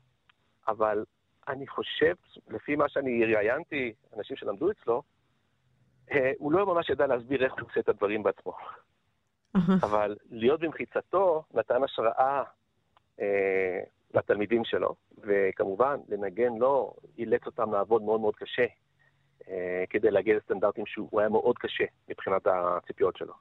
אבל 0.68 1.06
אני 1.48 1.68
חושב, 1.68 2.14
לפי 2.48 2.76
מה 2.76 2.90
שאני 2.90 3.36
ראיינתי, 3.36 3.94
אנשים 4.18 4.36
שלמדו 4.38 4.72
אצלו, 4.72 5.04
הוא 6.38 6.52
לא 6.52 6.66
ממש 6.66 6.90
ידע 6.90 7.08
להסביר 7.08 7.44
איך 7.44 7.54
הוא 7.54 7.70
עושה 7.70 7.80
את 7.80 7.90
הדברים 7.90 8.24
בעצמו. 8.24 8.54
אבל 9.84 10.16
להיות 10.32 10.60
במחיצתו 10.60 11.44
נתן 11.54 11.84
השראה 11.84 12.44
אה, 13.20 13.80
לתלמידים 14.14 14.66
שלו, 14.66 14.96
וכמובן, 15.18 16.00
לנגן 16.10 16.54
לו, 16.60 16.96
אילץ 17.18 17.46
אותם 17.46 17.74
לעבוד 17.74 18.02
מאוד 18.02 18.22
מאוד 18.22 18.36
קשה, 18.36 18.66
אה, 19.50 19.84
כדי 19.90 20.12
להגיע 20.12 20.38
לסטנדרטים 20.38 20.86
שהוא 20.86 21.20
היה 21.20 21.30
מאוד 21.30 21.58
קשה 21.58 21.86
מבחינת 22.10 22.42
הציפיות 22.48 23.18
שלו. 23.18 23.34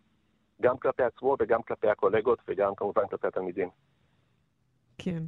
גם 0.62 0.79
כלפי 0.79 1.03
עצמו 1.03 1.37
וגם 1.40 1.62
כלפי 1.62 1.88
הקולגות 1.88 2.38
וגם 2.49 2.75
כמובן 2.75 3.03
כלפי 3.11 3.27
התלמידים. 3.27 3.68
כן. 4.99 5.23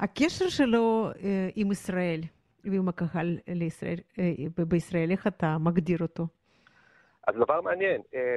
הקשר 0.00 0.48
שלו 0.48 1.10
אה, 1.22 1.48
עם 1.54 1.72
ישראל 1.72 2.20
ועם 2.64 2.88
הקהל 2.88 3.38
לישראל, 3.48 3.98
אה, 4.18 4.64
בישראל, 4.68 5.10
איך 5.10 5.26
אתה 5.26 5.56
מגדיר 5.60 5.98
אותו? 6.00 6.26
אז 7.28 7.34
דבר 7.34 7.60
מעניין, 7.60 8.00
אה, 8.14 8.36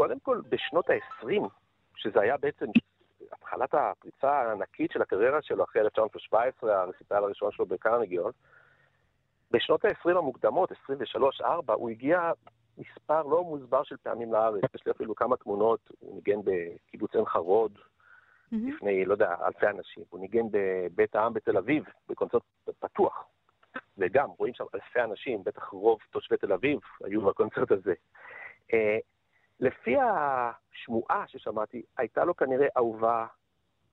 קודם 0.00 0.20
כל, 0.20 0.40
בשנות 0.48 0.90
ה-20, 0.90 1.48
שזה 1.96 2.20
היה 2.20 2.36
בעצם 2.36 2.66
התחלת 3.32 3.74
הפריצה 3.74 4.30
הענקית 4.30 4.90
של 4.90 5.02
הקריירה 5.02 5.42
שלו 5.42 5.64
אחרי 5.64 5.82
1917, 5.82 6.80
הרסיטל 6.80 7.24
הראשון 7.24 7.52
שלו 7.52 7.66
בקרנגיון, 7.66 8.32
בשנות 9.50 9.84
ה-20 9.84 10.18
המוקדמות, 10.18 10.72
23-4, 10.72 11.44
הוא 11.74 11.90
הגיע 11.90 12.32
מספר 12.78 13.22
לא 13.22 13.44
מוסבר 13.44 13.82
של 13.82 13.96
פעמים 14.02 14.32
לארץ. 14.32 14.62
יש 14.74 14.86
לי 14.86 14.92
אפילו 14.92 15.14
כמה 15.14 15.36
תמונות, 15.36 15.80
הוא 15.98 16.14
ניגן 16.14 16.40
בקיבוץ 16.44 17.14
עין 17.14 17.24
חרוד, 17.24 17.78
mm-hmm. 17.78 18.56
לפני, 18.76 19.04
לא 19.04 19.12
יודע, 19.12 19.34
אלפי 19.46 19.66
אנשים. 19.66 20.04
הוא 20.10 20.20
ניגן 20.20 20.46
בבית 20.50 21.16
העם 21.16 21.32
בתל 21.34 21.56
אביב, 21.56 21.84
בקונצרט 22.08 22.42
פתוח. 22.78 23.24
וגם, 23.98 24.28
רואים 24.38 24.54
שם 24.54 24.64
אלפי 24.74 25.00
אנשים, 25.00 25.44
בטח 25.44 25.68
רוב 25.68 25.98
תושבי 26.10 26.36
תל 26.36 26.52
אביב 26.52 26.78
היו 27.04 27.20
בקונצרט 27.20 27.70
הזה. 27.72 27.94
לפי 29.60 29.96
השמועה 30.00 31.24
ששמעתי, 31.26 31.82
הייתה 31.98 32.24
לו 32.24 32.36
כנראה 32.36 32.66
אהובה 32.76 33.26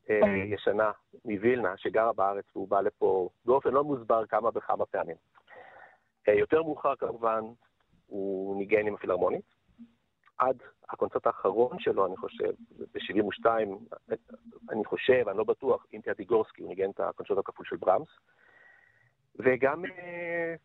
אה, 0.09 0.17
ישנה 0.45 0.91
מווילנה, 1.25 1.77
שגרה 1.77 2.13
בארץ, 2.13 2.45
והוא 2.55 2.67
בא 2.67 2.81
לפה 2.81 3.29
באופן 3.45 3.69
לא 3.69 3.83
מוסבר 3.83 4.25
כמה 4.25 4.49
וכמה 4.55 4.85
פעמים. 4.85 5.15
אה, 6.27 6.33
יותר 6.33 6.63
מאוחר 6.63 6.95
כמובן, 6.95 7.41
הוא 8.07 8.57
ניגן 8.57 8.87
עם 8.87 8.93
הפילהרמונית. 8.93 9.45
עד 10.37 10.57
הקונצרט 10.89 11.27
האחרון 11.27 11.79
שלו, 11.79 12.05
אני 12.05 12.17
חושב, 12.17 12.51
ב-72, 12.93 13.45
אני 14.69 14.85
חושב, 14.85 15.27
אני 15.27 15.37
לא 15.37 15.43
בטוח, 15.43 15.85
עם 15.91 16.01
טיאטיגורסקי, 16.01 16.61
הוא 16.61 16.69
ניגן 16.69 16.89
את 16.89 16.99
הקונצרט 16.99 17.37
הכפול 17.37 17.65
של 17.65 17.75
ברמס. 17.75 18.07
וגם, 19.35 19.85
אה, 19.85 20.55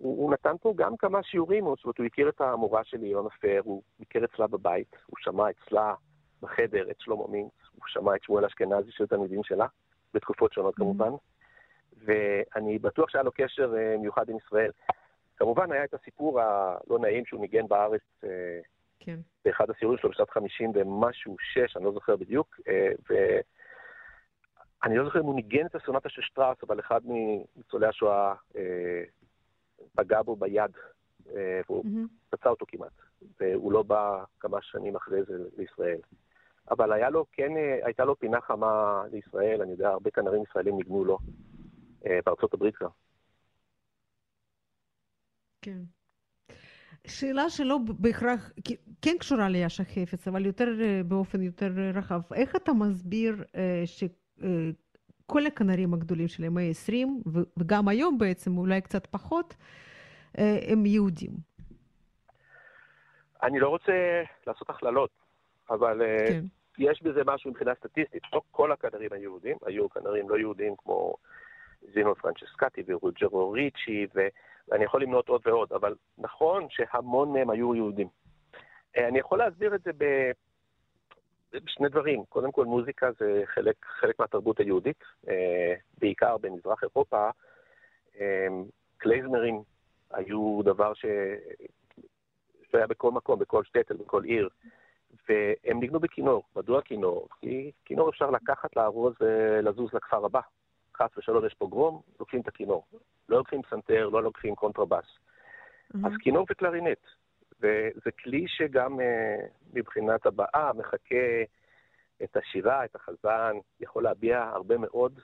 הוא, 0.00 0.22
הוא 0.22 0.32
נתן 0.32 0.54
פה 0.60 0.74
גם 0.76 0.96
כמה 0.96 1.22
שיעורים, 1.22 1.64
זאת 1.64 1.84
אומרת, 1.84 1.98
הוא 1.98 2.06
הכיר 2.06 2.28
את 2.28 2.40
המורה 2.40 2.84
שלי, 2.84 3.06
אילונה 3.06 3.28
פר, 3.40 3.60
הוא 3.64 3.82
ביקר 3.98 4.24
אצלה 4.24 4.46
בבית, 4.46 4.96
הוא 5.06 5.16
שמע 5.18 5.44
אצלה 5.50 5.94
בחדר 6.42 6.90
את 6.90 7.00
שלמה 7.00 7.26
מינץ, 7.28 7.52
הוא 7.72 7.82
שמע 7.86 8.16
את 8.16 8.22
שמואל 8.22 8.44
אשכנזי 8.44 8.90
של 8.90 9.06
תלמידים 9.06 9.44
שלה, 9.44 9.66
בתקופות 10.14 10.52
שונות 10.52 10.74
mm-hmm. 10.74 10.76
כמובן, 10.76 11.10
ואני 12.04 12.78
בטוח 12.78 13.10
שהיה 13.10 13.24
לו 13.24 13.30
קשר 13.34 13.74
אה, 13.76 13.96
מיוחד 13.98 14.28
עם 14.28 14.36
ישראל. 14.36 14.70
כמובן 15.36 15.72
היה 15.72 15.84
את 15.84 15.94
הסיפור 15.94 16.40
הלא 16.40 16.98
נעים 17.00 17.26
שהוא 17.26 17.40
ניגן 17.40 17.68
בארץ 17.68 18.02
אה, 18.24 18.60
כן. 19.00 19.18
באחד 19.44 19.70
הסיורים 19.70 19.98
שלו 19.98 20.10
בשנת 20.10 20.30
50 20.30 20.72
ומשהו, 20.74 21.36
שש, 21.40 21.76
אני 21.76 21.84
לא 21.84 21.92
זוכר 21.92 22.16
בדיוק, 22.16 22.60
אה, 22.68 22.92
ואני 24.82 24.96
לא 24.96 25.04
זוכר 25.04 25.20
אם 25.20 25.24
הוא 25.24 25.34
ניגן 25.34 25.66
את 25.66 25.74
הסונטה 25.74 26.08
של 26.08 26.22
שטראוס, 26.22 26.58
אבל 26.62 26.80
אחד 26.80 27.00
מניצולי 27.04 27.86
השואה 27.86 28.34
פגע 30.00 30.22
בו 30.22 30.36
ביד, 30.36 30.70
והוא 31.26 31.84
mm-hmm. 31.84 32.08
פצע 32.30 32.48
אותו 32.48 32.66
כמעט, 32.68 32.92
והוא 33.40 33.72
לא 33.72 33.82
בא 33.82 34.24
כמה 34.40 34.58
שנים 34.62 34.96
אחרי 34.96 35.22
זה 35.22 35.32
לישראל. 35.56 35.98
אבל 36.70 36.92
היה 36.92 37.10
לו, 37.10 37.26
כן, 37.32 37.52
הייתה 37.84 38.04
לו 38.04 38.18
פינה 38.18 38.40
חמה 38.40 39.02
לישראל, 39.12 39.62
אני 39.62 39.70
יודע, 39.72 39.88
הרבה 39.88 40.10
כנרים 40.10 40.42
ישראלים 40.42 40.76
ניגנו 40.76 41.04
לו, 41.04 41.18
בארצות 42.04 42.54
הברית 42.54 42.74
גם. 42.82 42.88
כן. 45.62 45.78
שאלה 47.06 47.50
שלא 47.50 47.78
בהכרח, 47.98 48.52
כן 49.02 49.16
קשורה 49.18 49.48
ליאשה 49.48 49.84
חפץ, 49.84 50.28
אבל 50.28 50.46
יותר 50.46 50.68
באופן 51.08 51.42
יותר 51.42 51.72
רחב. 51.94 52.20
איך 52.34 52.56
אתה 52.56 52.72
מסביר 52.72 53.44
שכל 53.84 55.46
הכנרים 55.46 55.94
הגדולים 55.94 56.28
של 56.28 56.44
המאה 56.44 56.68
ה-20, 56.68 57.06
וגם 57.56 57.88
היום 57.88 58.18
בעצם, 58.18 58.58
אולי 58.58 58.80
קצת 58.80 59.06
פחות, 59.06 59.56
הם 60.38 60.86
יהודים? 60.86 61.30
אני 63.42 63.60
לא 63.60 63.68
רוצה 63.68 64.22
לעשות 64.46 64.70
הכללות, 64.70 65.10
אבל 65.70 66.02
כן. 66.28 66.40
יש 66.78 67.02
בזה 67.02 67.22
משהו 67.26 67.50
מבחינה 67.50 67.74
סטטיסטית. 67.74 68.22
לא 68.32 68.40
כל 68.50 68.72
הכנרים 68.72 69.12
היהודים, 69.12 69.56
היו 69.66 69.90
כנרים 69.90 70.30
לא 70.30 70.38
יהודים 70.38 70.74
כמו 70.78 71.14
זינו 71.94 72.14
פרנצ'סקטי 72.14 72.82
ורוג'רו 72.86 73.50
ריצ'י, 73.50 74.06
ו... 74.14 74.20
ואני 74.68 74.84
יכול 74.84 75.02
למנות 75.02 75.28
עוד 75.28 75.40
ועוד, 75.46 75.72
אבל 75.72 75.94
נכון 76.18 76.66
שהמון 76.70 77.32
מהם 77.32 77.50
היו 77.50 77.74
יהודים. 77.74 78.08
אה, 78.96 79.08
אני 79.08 79.18
יכול 79.18 79.38
להסביר 79.38 79.74
את 79.74 79.82
זה 79.82 79.90
ב... 79.96 80.30
בשני 81.52 81.88
דברים. 81.88 82.24
קודם 82.28 82.52
כל, 82.52 82.64
מוזיקה 82.64 83.10
זה 83.20 83.42
חלק, 83.46 83.74
חלק 84.00 84.18
מהתרבות 84.18 84.60
היהודית, 84.60 85.04
אה, 85.28 85.74
בעיקר 85.98 86.36
במזרח 86.36 86.82
אירופה. 86.82 87.30
אה, 88.20 88.46
קלייזמרים 88.96 89.62
היו 90.10 90.60
דבר 90.64 90.94
ש... 90.94 91.04
שהיה 92.70 92.86
בכל 92.86 93.10
מקום, 93.10 93.38
בכל 93.38 93.64
שטטל, 93.64 93.96
בכל 93.96 94.24
עיר, 94.24 94.48
והם 95.28 95.80
ניגנו 95.80 96.00
בכינור. 96.00 96.42
מדוע 96.56 96.82
כינור? 96.82 97.28
כי 97.40 97.70
כינור 97.84 98.08
אפשר 98.10 98.30
לקחת, 98.30 98.76
לארוז 98.76 99.14
ולזוז 99.20 99.94
לכפר 99.94 100.24
הבא. 100.24 100.40
חס 100.96 101.18
ושלום 101.18 101.46
יש 101.46 101.54
פוגרום, 101.54 102.00
לוקחים 102.20 102.40
את 102.40 102.48
הכינור. 102.48 102.84
לא 103.28 103.38
לוקחים 103.38 103.62
פסנתר, 103.62 104.08
לא 104.08 104.22
לוקחים 104.22 104.54
קונטרבאס. 104.54 105.04
Mm-hmm. 105.04 106.06
אז 106.06 106.12
כינור 106.22 106.46
וקלרינט. 106.50 106.98
וזה 107.60 108.10
כלי 108.22 108.44
שגם 108.48 109.00
uh, 109.00 109.02
מבחינת 109.72 110.26
הבעה 110.26 110.72
מחקה 110.72 111.42
את 112.22 112.36
השירה, 112.36 112.84
את 112.84 112.96
החזן, 112.96 113.56
יכול 113.80 114.02
להביע 114.04 114.42
הרבה 114.42 114.78
מאוד, 114.78 115.20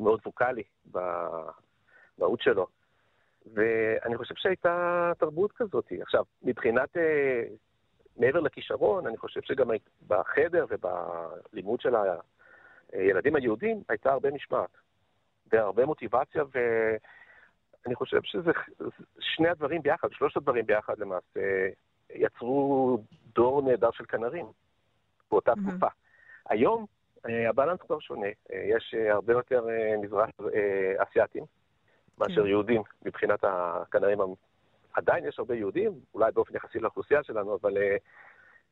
מאוד 0.00 0.20
ווקאלי 0.26 0.62
במהות 0.86 2.40
שלו. 2.40 2.66
ואני 3.54 4.16
חושב 4.16 4.34
שהייתה 4.34 5.12
תרבות 5.18 5.52
כזאת. 5.52 5.92
עכשיו, 6.02 6.24
מבחינת, 6.42 6.96
uh, 6.96 7.00
מעבר 8.16 8.40
לכישרון, 8.40 9.06
אני 9.06 9.16
חושב 9.16 9.40
שגם 9.42 9.70
בחדר 10.06 10.66
ובלימוד 10.68 11.80
של 11.80 11.94
הילדים 12.92 13.36
היהודים 13.36 13.82
הייתה 13.88 14.12
הרבה 14.12 14.30
משמעת. 14.30 14.70
והרבה 15.52 15.86
מוטיבציה, 15.86 16.42
ואני 16.54 17.94
חושב 17.94 18.22
שזה 18.22 18.50
שני 19.20 19.48
הדברים 19.48 19.82
ביחד, 19.82 20.08
שלושת 20.12 20.36
הדברים 20.36 20.66
ביחד 20.66 20.98
למעשה, 20.98 21.68
יצרו 22.14 22.98
דור 23.34 23.62
נהדר 23.62 23.90
של 23.90 24.04
כנרים 24.04 24.46
באותה 25.30 25.52
mm-hmm. 25.52 25.70
תקופה. 25.70 25.86
היום 26.48 26.86
אה, 27.28 27.48
הבלנס 27.48 27.80
כבר 27.80 27.98
שונה, 27.98 28.26
אה, 28.26 28.62
יש 28.76 28.94
אה, 28.98 29.12
הרבה 29.12 29.32
יותר 29.32 29.66
מזרח 30.02 30.30
אסייתים 30.98 31.44
מאשר 32.18 32.42
כן. 32.42 32.46
יהודים 32.46 32.82
מבחינת 33.04 33.40
הכנרים. 33.42 34.18
עדיין 34.92 35.24
יש 35.24 35.38
הרבה 35.38 35.54
יהודים, 35.54 35.92
אולי 36.14 36.32
באופן 36.32 36.56
יחסי 36.56 36.78
לאוכלוסייה 36.78 37.22
שלנו, 37.22 37.58
אבל 37.60 37.76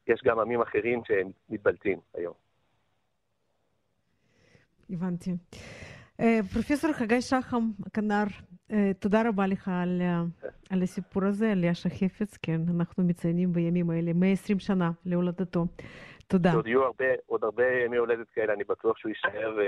יש 0.07 0.21
גם 0.25 0.39
עמים 0.39 0.61
אחרים 0.63 1.03
שמתבלטים 1.05 1.99
היום. 2.15 2.35
הבנתי. 4.91 5.31
אה, 6.21 6.39
פרופסור 6.53 6.93
חגי 6.93 7.21
שחם, 7.21 7.71
כנר, 7.93 8.25
אה, 8.73 8.91
תודה 8.99 9.29
רבה 9.29 9.47
לך 9.47 9.69
על, 9.69 10.03
אה, 10.03 10.23
על 10.71 10.83
הסיפור 10.83 11.25
הזה, 11.25 11.53
על 11.53 11.65
יאשה 11.65 11.89
חפץ, 11.89 12.37
כן, 12.37 12.61
אנחנו 12.77 13.05
מציינים 13.05 13.53
בימים 13.53 13.91
האלה 13.91 14.13
120 14.13 14.59
שנה 14.59 14.91
להולדתו. 15.07 15.67
תודה. 16.27 16.53
עוד 16.53 16.67
יהיו 16.67 16.83
הרבה, 16.83 17.05
עוד 17.27 17.45
הרבה 17.45 17.65
ימי 17.85 17.97
הולדת 17.97 18.27
כאלה, 18.35 18.53
אני 18.53 18.65
בטוח 18.65 18.99
שהוא 18.99 19.09
יישאר 19.09 19.59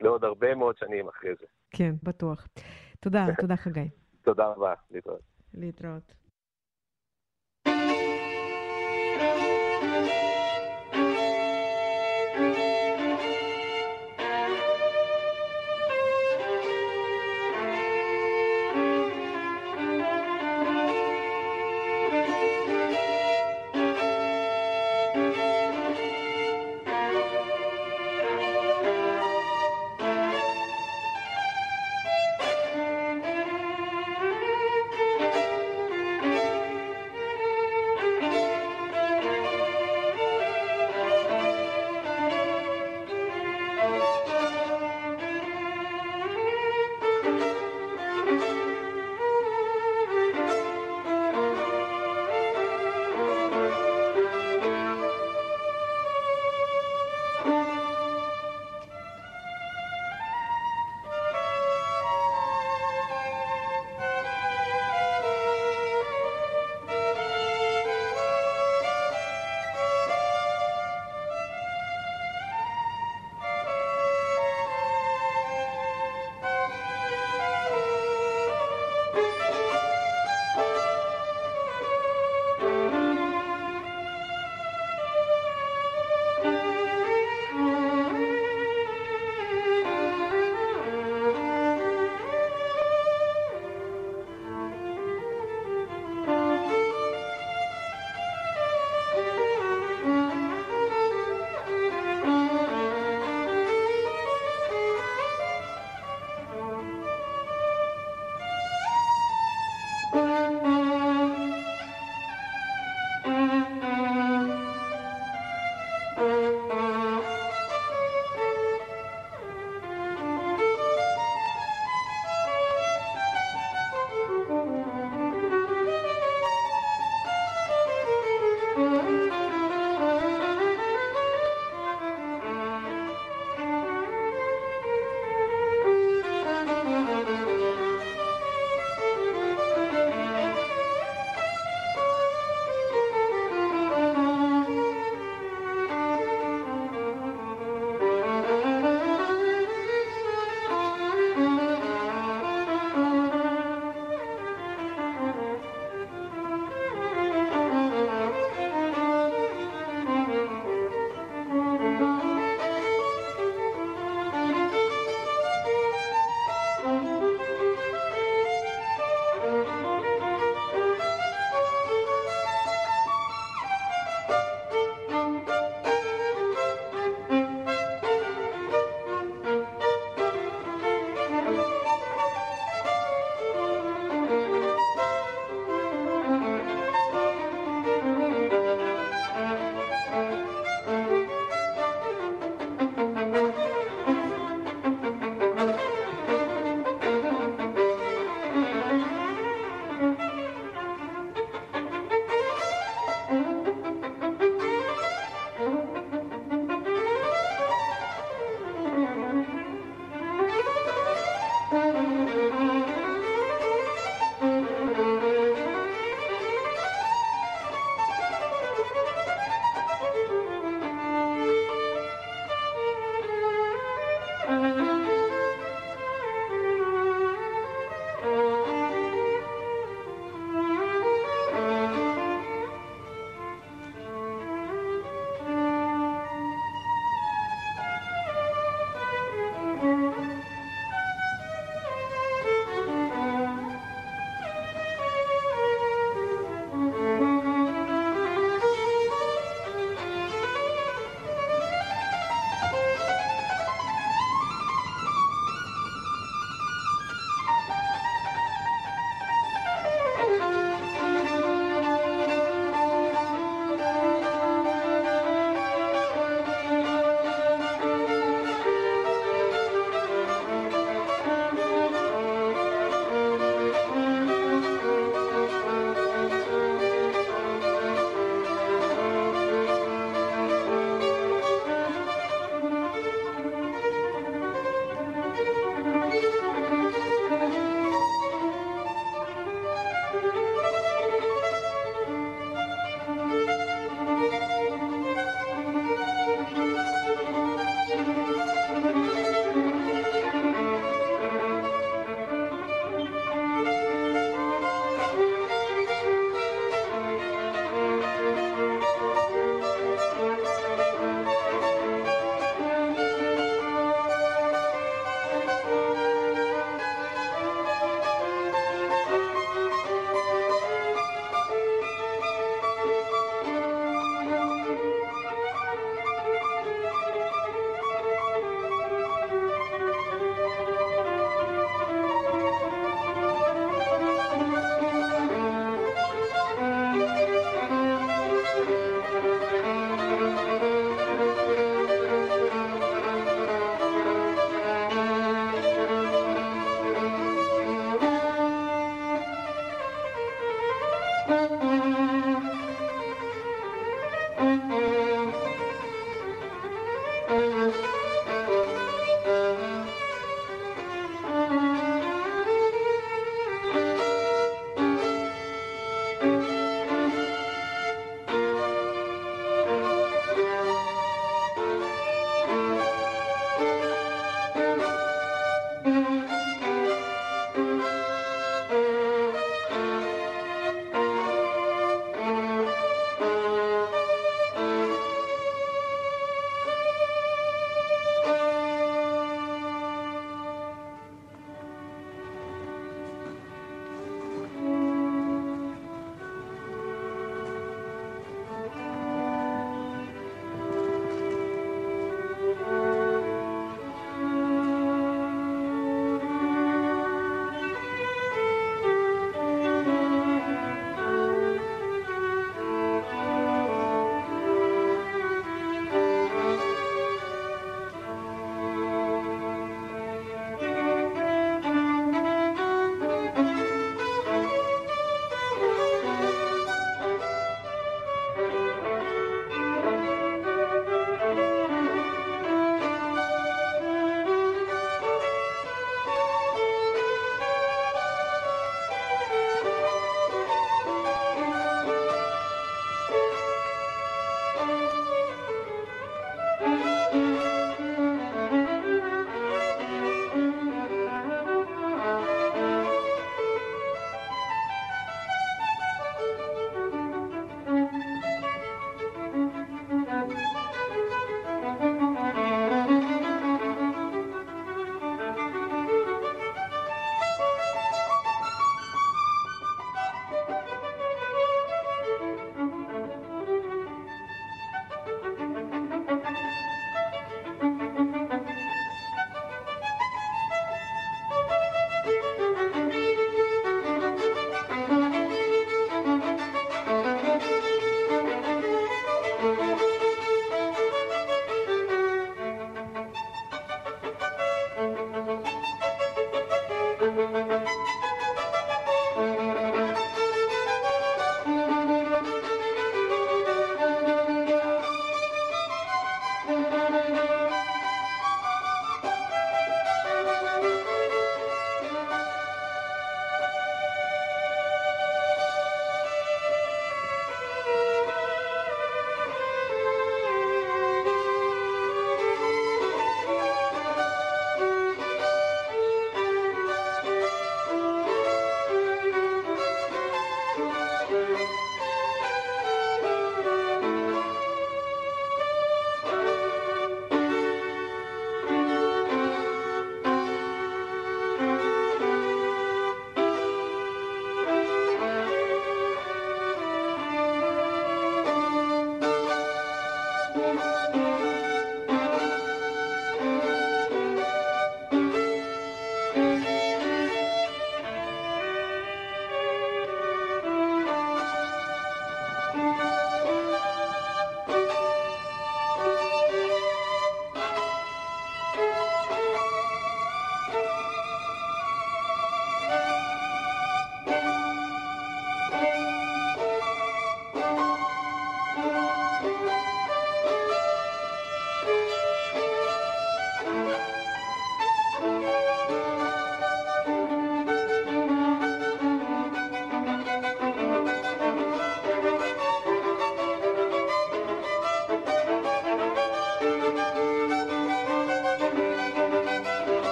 לעוד 0.00 0.24
הרבה 0.24 0.54
מאוד 0.54 0.76
שנים 0.78 1.08
אחרי 1.08 1.30
זה. 1.40 1.46
כן, 1.70 1.94
בטוח. 2.02 2.46
תודה, 3.04 3.26
תודה 3.40 3.56
חגי. 3.56 3.88
תודה 4.22 4.46
רבה, 4.46 4.74
להתראות. 4.90 5.20
להתראות. 5.54 6.14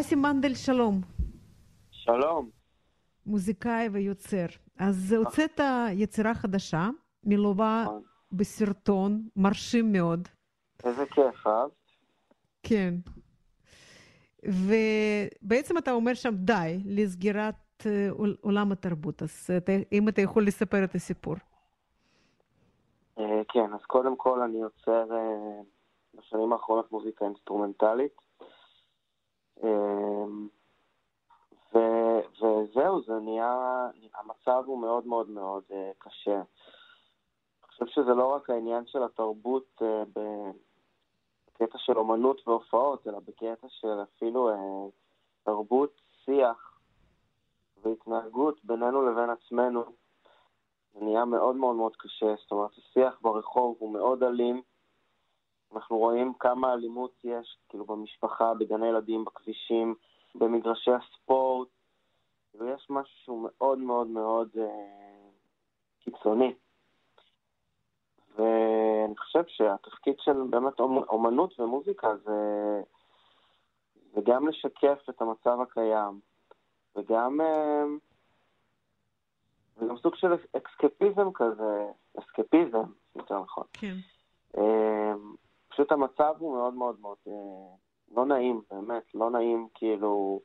אסי 0.00 0.14
מנדל, 0.14 0.54
שלום. 0.54 1.00
שלום. 1.90 2.50
מוזיקאי 3.26 3.88
ויוצר. 3.88 4.46
אז 4.78 5.12
הוצאת 5.12 5.60
יצירה 5.92 6.34
חדשה, 6.34 6.88
מלווה 7.24 7.82
נכון. 7.84 8.02
בסרטון 8.32 9.28
מרשים 9.36 9.92
מאוד. 9.92 10.28
איזה 10.84 11.06
כיף, 11.06 11.46
אה? 11.46 11.64
כן. 12.62 12.94
ובעצם 14.44 15.78
אתה 15.78 15.92
אומר 15.92 16.14
שם 16.14 16.34
די 16.34 16.78
לסגירת 16.84 17.54
אה, 17.86 18.06
עול- 18.10 18.36
עולם 18.40 18.72
התרבות, 18.72 19.22
אז 19.22 19.50
אתה, 19.56 19.72
אם 19.92 20.08
אתה 20.08 20.20
יכול 20.20 20.46
לספר 20.46 20.84
את 20.84 20.94
הסיפור. 20.94 21.34
אה, 23.18 23.24
כן, 23.48 23.72
אז 23.74 23.80
קודם 23.86 24.16
כל 24.16 24.42
אני 24.42 24.58
יוצר 24.58 25.06
אה, 25.12 25.60
בשנים 26.14 26.52
האחרונות 26.52 26.92
מוזיקה 26.92 27.24
אינסטרומנטלית. 27.24 28.23
אה, 29.64 30.24
ו- 31.74 32.20
וזהו, 32.42 33.02
זה 33.02 33.12
נהיה, 33.18 33.88
המצב 34.14 34.62
הוא 34.66 34.78
מאוד 34.78 35.06
מאוד 35.06 35.30
מאוד 35.30 35.62
אה, 35.72 35.90
קשה. 35.98 36.34
אני 36.34 37.68
חושב 37.68 37.86
שזה 37.86 38.14
לא 38.14 38.26
רק 38.34 38.50
העניין 38.50 38.86
של 38.86 39.02
התרבות 39.02 39.82
אה, 39.82 40.02
בקטע 41.54 41.78
של 41.78 41.98
אומנות 41.98 42.48
והופעות, 42.48 43.06
אלא 43.06 43.18
בקטע 43.18 43.66
של 43.68 44.02
אפילו 44.02 44.50
אה, 44.50 44.88
תרבות, 45.42 46.00
שיח 46.24 46.78
והתנהגות 47.82 48.64
בינינו 48.64 49.10
לבין 49.10 49.30
עצמנו. 49.30 49.84
זה 50.94 51.00
נהיה 51.00 51.24
מאוד 51.24 51.56
מאוד 51.56 51.76
מאוד 51.76 51.96
קשה, 51.96 52.34
זאת 52.42 52.52
אומרת, 52.52 52.70
השיח 52.78 53.18
ברחוב 53.22 53.76
הוא 53.78 53.92
מאוד 53.92 54.22
אלים. 54.22 54.62
אנחנו 55.74 55.98
רואים 55.98 56.32
כמה 56.40 56.72
אלימות 56.72 57.14
יש, 57.24 57.56
כאילו, 57.68 57.84
במשפחה, 57.84 58.54
בגני 58.54 58.86
ילדים, 58.86 59.24
בכבישים, 59.24 59.94
במגרשי 60.34 60.90
הספורט, 60.90 61.68
ויש 62.54 62.86
משהו 62.90 63.14
שהוא 63.24 63.48
מאוד 63.50 63.78
מאוד 63.78 64.06
מאוד 64.06 64.48
אה, 64.58 65.28
קיצוני. 66.00 66.54
ואני 68.36 69.16
חושב 69.16 69.42
שהתפקיד 69.46 70.14
של 70.18 70.42
באמת 70.50 70.80
אומ- 70.80 71.08
אומנות 71.08 71.60
ומוזיקה 71.60 72.16
זה, 72.16 72.82
זה 74.14 74.20
גם 74.24 74.48
לשקף 74.48 74.98
את 75.10 75.22
המצב 75.22 75.60
הקיים, 75.60 76.20
וגם... 76.96 77.40
אה, 77.40 77.84
זה 79.76 79.86
גם 79.86 79.96
סוג 79.98 80.14
של 80.14 80.32
אקסקפיזם 80.56 81.32
כזה, 81.34 81.86
אסקפיזם, 82.18 82.84
יותר 83.16 83.40
נכון. 83.40 83.64
כן. 83.72 83.94
אה, 84.58 85.14
פשוט 85.74 85.92
המצב 85.92 86.34
הוא 86.38 86.56
מאוד 86.56 86.74
מאוד 86.74 87.00
מאוד 87.00 87.16
אה, 87.26 87.32
לא 88.16 88.26
נעים, 88.26 88.62
באמת, 88.70 89.14
לא 89.14 89.30
נעים, 89.30 89.68
כאילו, 89.74 90.40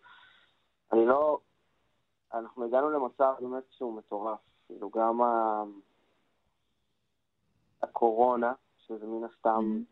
אני 0.94 1.06
לא, 1.06 1.40
אנחנו 2.34 2.66
הגענו 2.66 2.90
למצב 2.90 3.34
באמת 3.40 3.64
שהוא 3.72 3.94
מטורף, 3.94 4.40
כאילו 4.68 4.90
גם 4.90 5.22
ה... 5.22 5.64
הקורונה, 7.82 8.54
שזה 8.78 9.06
מן 9.06 9.24
הסתם, 9.24 9.84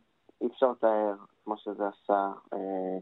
אי 0.42 0.48
אפשר 0.48 0.72
לתאר 0.72 1.14
את 1.14 1.48
מה 1.48 1.58
שזה 1.58 1.88
עשה. 1.88 2.32
אה, 2.54 2.98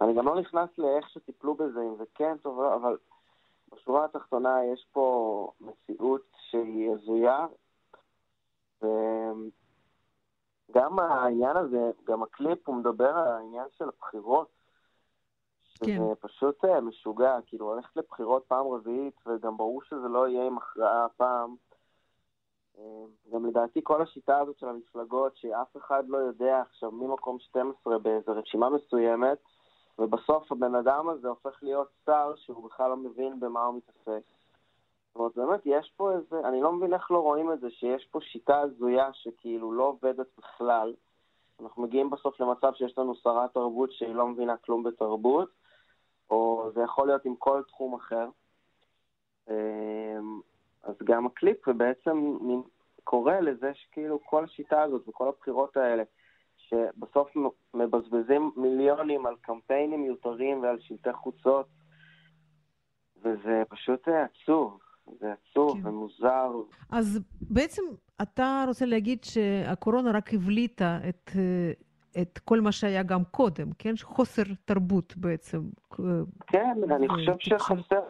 אני 0.00 0.14
גם 0.14 0.26
לא 0.26 0.40
נכנס 0.40 0.70
לאיך 0.78 1.10
שטיפלו 1.10 1.54
בזה, 1.54 1.80
אם 1.80 1.96
זה 1.96 2.04
כן 2.14 2.36
טוב 2.42 2.60
לא, 2.60 2.74
אבל 2.74 2.96
בשורה 3.72 4.04
התחתונה 4.04 4.64
יש 4.72 4.86
פה 4.92 5.52
מציאות 5.60 6.22
שהיא 6.50 6.90
הזויה, 6.90 7.46
וגם 10.70 10.98
העניין 10.98 11.56
הזה, 11.56 11.90
גם 12.04 12.22
הקליפ, 12.22 12.68
הוא 12.68 12.76
מדבר 12.76 13.08
על 13.08 13.28
העניין 13.28 13.66
של 13.78 13.84
הבחירות. 13.88 14.48
כן. 15.84 16.02
פשוט 16.20 16.64
אה, 16.64 16.80
משוגע, 16.80 17.38
כאילו 17.46 17.74
ללכת 17.74 17.96
לבחירות 17.96 18.44
פעם 18.48 18.66
רביעית, 18.66 19.14
וגם 19.26 19.56
ברור 19.56 19.82
שזה 19.82 20.08
לא 20.08 20.28
יהיה 20.28 20.46
עם 20.46 20.58
הכרעה 20.58 21.04
הפעם. 21.04 21.54
אה, 22.78 23.04
גם 23.32 23.46
לדעתי 23.46 23.80
כל 23.82 24.02
השיטה 24.02 24.38
הזאת 24.38 24.58
של 24.58 24.68
המפלגות, 24.68 25.36
שאף 25.36 25.76
אחד 25.76 26.08
לא 26.08 26.18
יודע 26.18 26.60
עכשיו 26.60 26.90
ממקום 26.90 27.38
12 27.38 27.98
באיזו 27.98 28.32
רשימה 28.32 28.70
מסוימת, 28.70 29.38
ובסוף 29.98 30.52
הבן 30.52 30.74
אדם 30.74 31.08
הזה 31.08 31.28
הופך 31.28 31.62
להיות 31.62 31.88
שר 32.06 32.32
שהוא 32.36 32.64
בכלל 32.64 32.90
לא 32.90 32.96
מבין 32.96 33.40
במה 33.40 33.64
הוא 33.64 33.76
מתעסק. 33.76 34.22
זאת 35.14 35.16
אומרת, 35.16 35.36
באמת, 35.36 35.60
יש 35.64 35.92
פה 35.96 36.12
איזה, 36.12 36.48
אני 36.48 36.60
לא 36.60 36.72
מבין 36.72 36.94
איך 36.94 37.10
לא 37.10 37.18
רואים 37.18 37.52
את 37.52 37.60
זה, 37.60 37.70
שיש 37.70 38.06
פה 38.10 38.20
שיטה 38.20 38.60
הזויה 38.60 39.12
שכאילו 39.12 39.72
לא 39.72 39.82
עובדת 39.84 40.26
בכלל. 40.38 40.94
אנחנו 41.60 41.82
מגיעים 41.82 42.10
בסוף 42.10 42.40
למצב 42.40 42.72
שיש 42.74 42.98
לנו 42.98 43.14
שרת 43.14 43.54
תרבות 43.54 43.92
שהיא 43.92 44.14
לא 44.14 44.28
מבינה 44.28 44.56
כלום 44.56 44.82
בתרבות, 44.82 45.48
או 46.30 46.70
זה 46.74 46.82
יכול 46.82 47.06
להיות 47.06 47.24
עם 47.24 47.36
כל 47.36 47.62
תחום 47.68 47.94
אחר. 47.94 48.28
אמ, 49.50 50.40
אז 50.82 50.94
גם 51.04 51.26
הקליפ 51.26 51.68
בעצם 51.68 52.36
קורא 53.04 53.34
לזה 53.34 53.74
שכאילו 53.74 54.20
כל 54.24 54.44
השיטה 54.44 54.82
הזאת 54.82 55.08
וכל 55.08 55.28
הבחירות 55.28 55.76
האלה, 55.76 56.02
שבסוף 56.56 57.28
מבזבזים 57.74 58.50
מיליונים 58.56 59.26
על 59.26 59.36
קמפיינים 59.40 60.02
מיותרים 60.02 60.62
ועל 60.62 60.80
שלטי 60.80 61.12
חוצות, 61.12 61.66
וזה 63.22 63.62
פשוט 63.68 64.08
אה, 64.08 64.24
עצוב. 64.24 64.78
זה 65.20 65.32
עצוב 65.32 65.82
כן. 65.82 65.88
ומוזר. 65.88 66.52
אז 66.90 67.20
בעצם 67.40 67.82
אתה 68.22 68.64
רוצה 68.68 68.86
להגיד 68.86 69.24
שהקורונה 69.24 70.10
רק 70.10 70.34
הבליטה 70.34 70.98
את, 71.08 71.30
אה, 71.36 72.22
את 72.22 72.38
כל 72.38 72.60
מה 72.60 72.72
שהיה 72.72 73.02
גם 73.02 73.24
קודם, 73.24 73.72
כן? 73.78 73.94
חוסר 74.02 74.42
תרבות 74.64 75.16
בעצם. 75.16 75.60
אה, 76.00 76.04
כן, 76.46 76.76
אני 76.90 77.06
זה 77.26 77.32
חושב. 77.32 77.58
שחסר, 77.58 78.00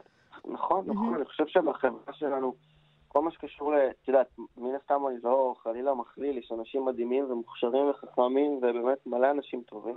נכון, 0.45 0.85
נכון. 0.87 1.15
אני 1.15 1.25
חושב 1.25 1.47
שבחברה 1.47 2.13
שלנו, 2.13 2.55
כל 3.09 3.23
מה 3.23 3.31
שקשור 3.31 3.73
ל... 3.73 3.77
את 3.77 4.09
יודעת, 4.09 4.27
מן 4.57 4.75
הסתם 4.75 5.07
אני 5.09 5.17
לא 5.25 5.55
חלילה 5.63 5.95
מכליל, 5.95 6.39
יש 6.39 6.53
אנשים 6.53 6.85
מדהימים 6.85 7.25
ומוכשרים 7.31 7.91
וחכמים, 7.91 8.53
ובאמת 8.53 9.07
מלא 9.07 9.31
אנשים 9.31 9.63
טובים. 9.63 9.97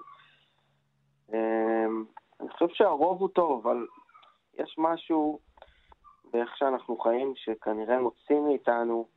אמ, 1.33 2.05
אני 2.39 2.49
חושב 2.49 2.67
שהרוב 2.73 3.21
הוא 3.21 3.29
טוב, 3.29 3.67
אבל 3.67 3.85
יש 4.59 4.75
משהו 4.77 5.39
באיך 6.33 6.57
שאנחנו 6.57 6.97
חיים 6.97 7.33
שכנראה 7.35 7.99
מוציא 7.99 8.39
מאיתנו. 8.39 9.07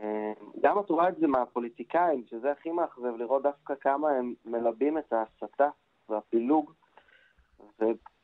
אמ, 0.00 0.32
גם 0.60 0.78
את 0.78 0.90
רואה 0.90 1.08
את 1.08 1.16
זה 1.16 1.26
מהפוליטיקאים, 1.26 2.24
שזה 2.30 2.52
הכי 2.52 2.70
מאכזב, 2.70 3.16
לראות 3.16 3.42
דווקא 3.42 3.74
כמה 3.80 4.10
הם 4.10 4.34
מלבים 4.44 4.98
את 4.98 5.12
ההסתה 5.12 5.68
והפילוג. 6.08 6.72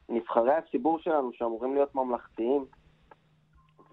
ונבחרי 0.09 0.55
הציבור 0.55 0.99
שלנו, 0.99 1.33
שאמורים 1.33 1.75
להיות 1.75 1.95
ממלכתיים, 1.95 2.65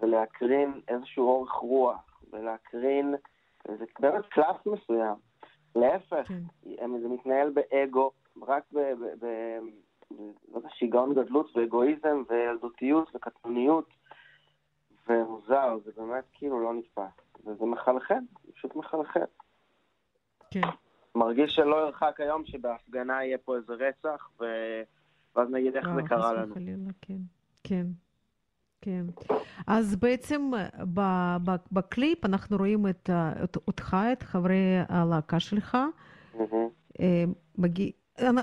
ולהקרין 0.00 0.80
איזשהו 0.88 1.28
אורך 1.28 1.52
רוח, 1.52 2.20
ולהקרין 2.32 3.14
איזה 3.68 3.84
באמת 4.00 4.26
קלאס 4.26 4.56
מסוים. 4.66 5.14
להפך, 5.76 6.28
כן. 6.28 6.90
זה 7.00 7.08
מתנהל 7.08 7.50
באגו, 7.50 8.10
רק 8.42 8.62
ב... 8.72 8.78
ב, 8.78 9.04
ב 9.20 9.26
ב- 10.10 10.54
לא 10.54 10.60
שיגעון 10.68 11.14
גדלות 11.14 11.56
ואגואיזם 11.56 12.22
וילדותיות 12.28 13.14
וקטנוניות 13.14 13.88
ומוזר, 15.08 15.78
זה 15.84 15.90
באמת 15.96 16.24
כאילו 16.32 16.60
לא 16.62 16.74
נתפס. 16.74 17.22
וזה 17.46 17.64
מחלחל, 17.64 18.14
פשוט 18.54 18.76
מחלחל. 18.76 19.20
כן. 20.50 20.60
מרגיש 21.14 21.54
שלא 21.54 21.86
ירחק 21.86 22.20
היום 22.20 22.44
שבהפגנה 22.44 23.24
יהיה 23.24 23.38
פה 23.38 23.56
איזה 23.56 23.72
רצח, 23.72 24.30
ו... 24.40 24.44
ואז 25.36 25.48
נגיד 25.50 25.76
איך 25.76 25.84
זה 25.84 25.90
וואו, 25.94 26.06
קרה 26.06 26.32
לנו. 26.32 26.50
וחלילה, 26.50 26.90
כן. 27.02 27.16
כן. 27.64 27.86
כן. 28.80 29.04
אז 29.66 29.96
בעצם 29.96 30.50
בקליפ 31.72 32.24
אנחנו 32.24 32.56
רואים 32.56 32.86
את, 32.88 33.10
את- 33.44 33.56
אותך, 33.68 33.96
את 34.12 34.22
חברי 34.22 34.62
הלהקה 34.88 35.40
שלך. 35.40 35.76
מהמם. 36.34 36.68
אה, 37.00 37.24
מגיע... 37.58 37.90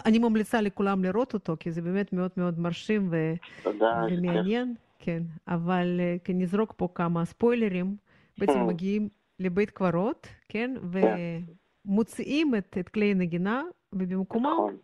אני- 0.05 0.19
ממליצה 0.19 0.61
לכולם 0.61 1.03
לראות 1.03 1.33
אותו, 1.33 1.55
כי 1.59 1.71
זה 1.71 1.81
באמת 1.81 2.13
מאוד 2.13 2.31
מאוד 2.37 2.59
מרשים 2.59 3.07
ו... 3.11 3.15
תודה. 3.63 4.03
ומעניין, 4.11 4.75
כן. 5.05 5.23
אבל 5.47 5.97
אה, 5.99 6.15
כן, 6.23 6.33
נזרוק 6.37 6.73
פה 6.77 6.87
כמה 6.95 7.25
ספוילרים. 7.25 7.95
בעצם. 8.37 8.67
מגיעים 8.67 9.09
לבית 9.39 9.69
קברות, 9.69 10.27
כן? 10.49 10.75
ומוציאים 11.85 12.55
את, 12.55 12.77
את 12.79 12.89
כלי 12.89 13.11
הנגינה, 13.11 13.63
ובמקומם 13.93 14.45
נכון. 14.53 14.77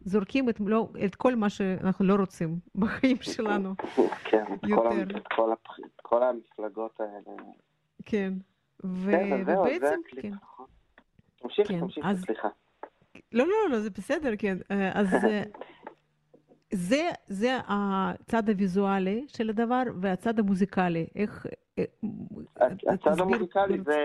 זורקים 0.00 0.48
את, 0.48 0.60
לא, 0.66 0.88
את 1.04 1.14
כל 1.14 1.34
מה 1.34 1.50
שאנחנו 1.50 2.04
לא 2.04 2.14
רוצים 2.14 2.58
בחיים 2.74 3.16
שלנו. 3.20 3.74
כן, 4.24 4.44
יותר. 4.66 4.88
המ- 4.88 5.16
את 5.16 5.26
כל, 5.36 5.52
הפח... 5.52 5.76
כל 6.02 6.22
המפלגות 6.22 7.00
האלה. 7.00 7.36
כן. 8.04 8.32
ו... 8.84 9.10
כן, 9.10 9.32
אז 9.32 9.46
זהו, 9.46 9.64
זה 9.64 9.76
ובעצם, 9.76 10.00
הקליפ, 10.06 10.22
כן. 10.22 10.30
נכון. 10.42 10.66
תמשיך, 11.36 11.68
כן, 11.68 11.80
תמשיך, 11.80 12.04
אז- 12.08 12.22
סליחה. 12.24 12.48
לא, 13.32 13.46
לא, 13.46 13.70
לא, 13.70 13.80
זה 13.80 13.90
בסדר, 13.90 14.32
כן. 14.38 14.56
אה, 14.70 15.00
אז 15.00 15.14
אה, 15.14 15.42
זה, 16.74 17.10
זה 17.26 17.58
הצד 17.68 18.48
הוויזואלי 18.48 19.24
של 19.28 19.50
הדבר 19.50 19.82
והצד 20.00 20.38
המוזיקלי. 20.38 21.06
איך... 21.16 21.46
אה, 21.78 21.84
הצד 22.88 23.20
המוזיקלי 23.20 23.80
זה... 23.84 23.98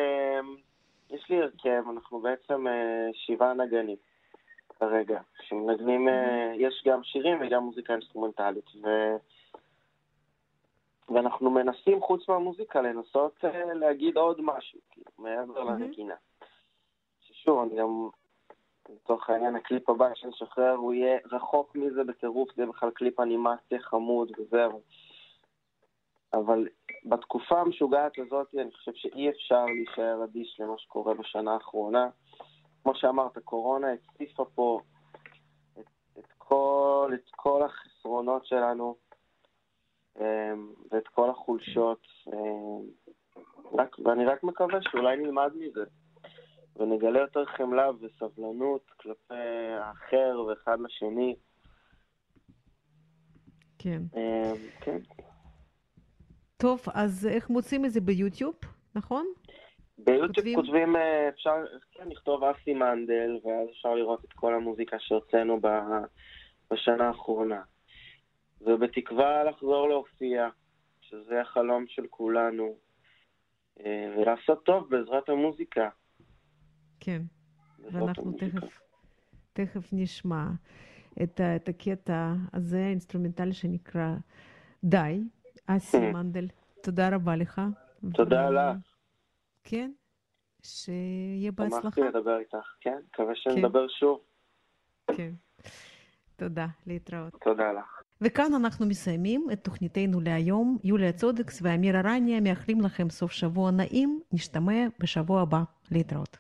יש 1.09 1.30
לי 1.30 1.41
הרכב, 1.41 1.84
אנחנו 1.89 2.20
בעצם 2.20 2.67
אה, 2.67 3.09
שבעה 3.13 3.53
נגנים. 3.53 3.97
כרגע, 4.80 5.20
שמנגנים, 5.41 6.09
אה, 6.09 6.51
יש 6.55 6.84
גם 6.88 7.03
שירים 7.03 7.38
וגם 7.41 7.63
מוזיקה 7.63 7.93
אינסטרומנטלית, 7.93 8.65
ו... 8.84 8.88
ואנחנו 11.09 11.49
מנסים, 11.49 12.01
חוץ 12.01 12.30
מהמוזיקה, 12.30 12.82
לנסות 12.82 13.45
אה, 13.45 13.74
להגיד 13.74 14.17
עוד 14.17 14.41
משהו, 14.41 14.80
כאילו, 14.91 15.11
מעבר. 15.17 15.63
לנגינה. 15.63 16.15
ששוב, 17.22 17.61
אני 17.61 17.80
גם, 17.80 18.09
לצורך 18.96 19.30
העניין, 19.30 19.56
הקליפ 19.56 19.90
הבא 19.90 20.10
שנשחרר, 20.16 20.72
הוא 20.72 20.94
יהיה 20.94 21.18
רחוק 21.32 21.76
מזה 21.76 22.04
בטירוף, 22.04 22.50
זה 22.56 22.66
בכלל 22.66 22.90
קליפ 22.92 23.20
אנימציה 23.20 23.80
חמוד 23.80 24.32
וזה, 24.40 24.66
אבל... 24.66 24.80
אבל 26.34 26.68
בתקופה 27.06 27.62
המשוגעת 27.62 28.20
הזאת, 28.20 28.56
אני 28.56 28.72
חושב 28.72 28.92
שאי 28.96 29.30
אפשר 29.30 29.66
להישאר 29.66 30.24
אדיש 30.24 30.60
למה 30.60 30.78
שקורה 30.78 31.14
בשנה 31.14 31.54
האחרונה. 31.54 32.10
כמו 32.84 32.96
שאמרת, 32.96 33.38
קורונה 33.38 33.88
הציפה 33.94 34.46
פה 34.56 34.80
את, 35.80 35.86
את, 36.20 36.26
כל, 36.38 37.12
את 37.14 37.30
כל 37.32 37.64
החסרונות 37.64 38.46
שלנו 38.46 38.96
אמ, 40.20 40.74
ואת 40.92 41.08
כל 41.08 41.30
החולשות, 41.30 42.08
אמ, 42.28 42.82
רק, 43.74 44.00
ואני 44.00 44.26
רק 44.26 44.44
מקווה 44.44 44.80
שאולי 44.82 45.18
נלמד 45.18 45.52
מזה 45.56 45.84
ונגלה 46.76 47.20
יותר 47.20 47.45
חמלה 47.45 47.89
וסבלנות 48.01 48.91
כלפי 48.99 49.34
האחר 49.80 50.43
ואחד 50.47 50.78
לשני. 50.80 51.36
כן. 53.80 54.01
אמ, 54.15 54.55
כן. 54.82 54.97
טוב, 56.57 56.82
אז 56.93 57.28
איך 57.28 57.49
מוצאים 57.49 57.86
את 57.86 57.91
זה 57.91 58.01
ביוטיוב, 58.01 58.55
נכון? 58.95 59.26
ביוטיוב 59.97 60.36
כותבים? 60.36 60.55
כותבים, 60.55 60.95
אה, 60.95 61.30
אפשר 61.30 61.55
כן, 61.91 62.09
לכתוב 62.09 62.43
אסי 62.43 62.74
מנדל, 62.74 63.39
ואז 63.43 63.70
אפשר 63.70 63.95
לראות 63.95 64.26
את 64.26 64.34
כל 64.34 64.53
המוזיקה 64.53 64.97
שהוצאנו 64.99 65.59
בשנה 66.72 67.07
האחרונה. 67.07 67.61
ובתקווה 68.61 69.43
לחזור 69.43 69.89
להופיע, 69.89 70.49
שזה 71.01 71.41
החלום 71.41 71.86
של 71.88 72.07
כולנו, 72.09 72.76
אה, 73.86 74.13
ולעשות 74.17 74.65
טוב 74.65 74.89
בעזרת 74.89 75.30
המוזיקה. 75.30 75.89
כן. 77.00 77.22
ואנחנו. 77.91 78.32
תכף, 78.32 78.80
תכף 79.54 79.89
נשמע 79.91 80.47
את, 81.24 81.41
את 81.56 81.70
הקטע 81.70 82.34
הזה, 82.54 82.78
האינסטרומנטלי 82.86 83.54
שנקרא 83.54 84.16
די. 84.84 85.24
אסי. 85.66 86.12
מנדל, 86.14 86.47
תודה 86.84 87.16
רבה 87.16 87.36
לך. 87.36 87.62
תודה 88.14 88.50
לך. 88.50 88.78
כן, 89.64 89.91
שיהיה 90.64 91.52
בהצלחה. 91.52 91.82
שמחתי 91.82 92.02
לדבר 92.02 92.38
איתך, 92.39 92.68
כן? 92.82 92.97
מקווה 93.08 93.36
שנדבר 93.36 93.88
שוב. 93.88 94.20
כן. 95.16 95.32
תודה, 96.36 96.68
להתראות. 96.88 97.34
תודה 97.43 97.72
לך. 97.72 98.02
וכאן 98.22 98.54
אנחנו 98.54 98.86
מסיימים 98.86 99.47
את 99.54 99.64
תוכניתנו 99.64 100.22
להיום. 100.22 100.78
יוליה 100.84 101.14
צודיקס 101.14 101.60
ואמיר 101.62 102.00
ארניה 102.00 102.41
מאחלים 102.41 102.82
לכם 102.82 103.10
סוף 103.10 103.32
שבוע 103.32 103.72
נעים. 103.72 104.22
נשתמע 104.32 104.88
בשבוע 105.00 105.41
הבא. 105.41 105.64
להתראות. 105.91 106.38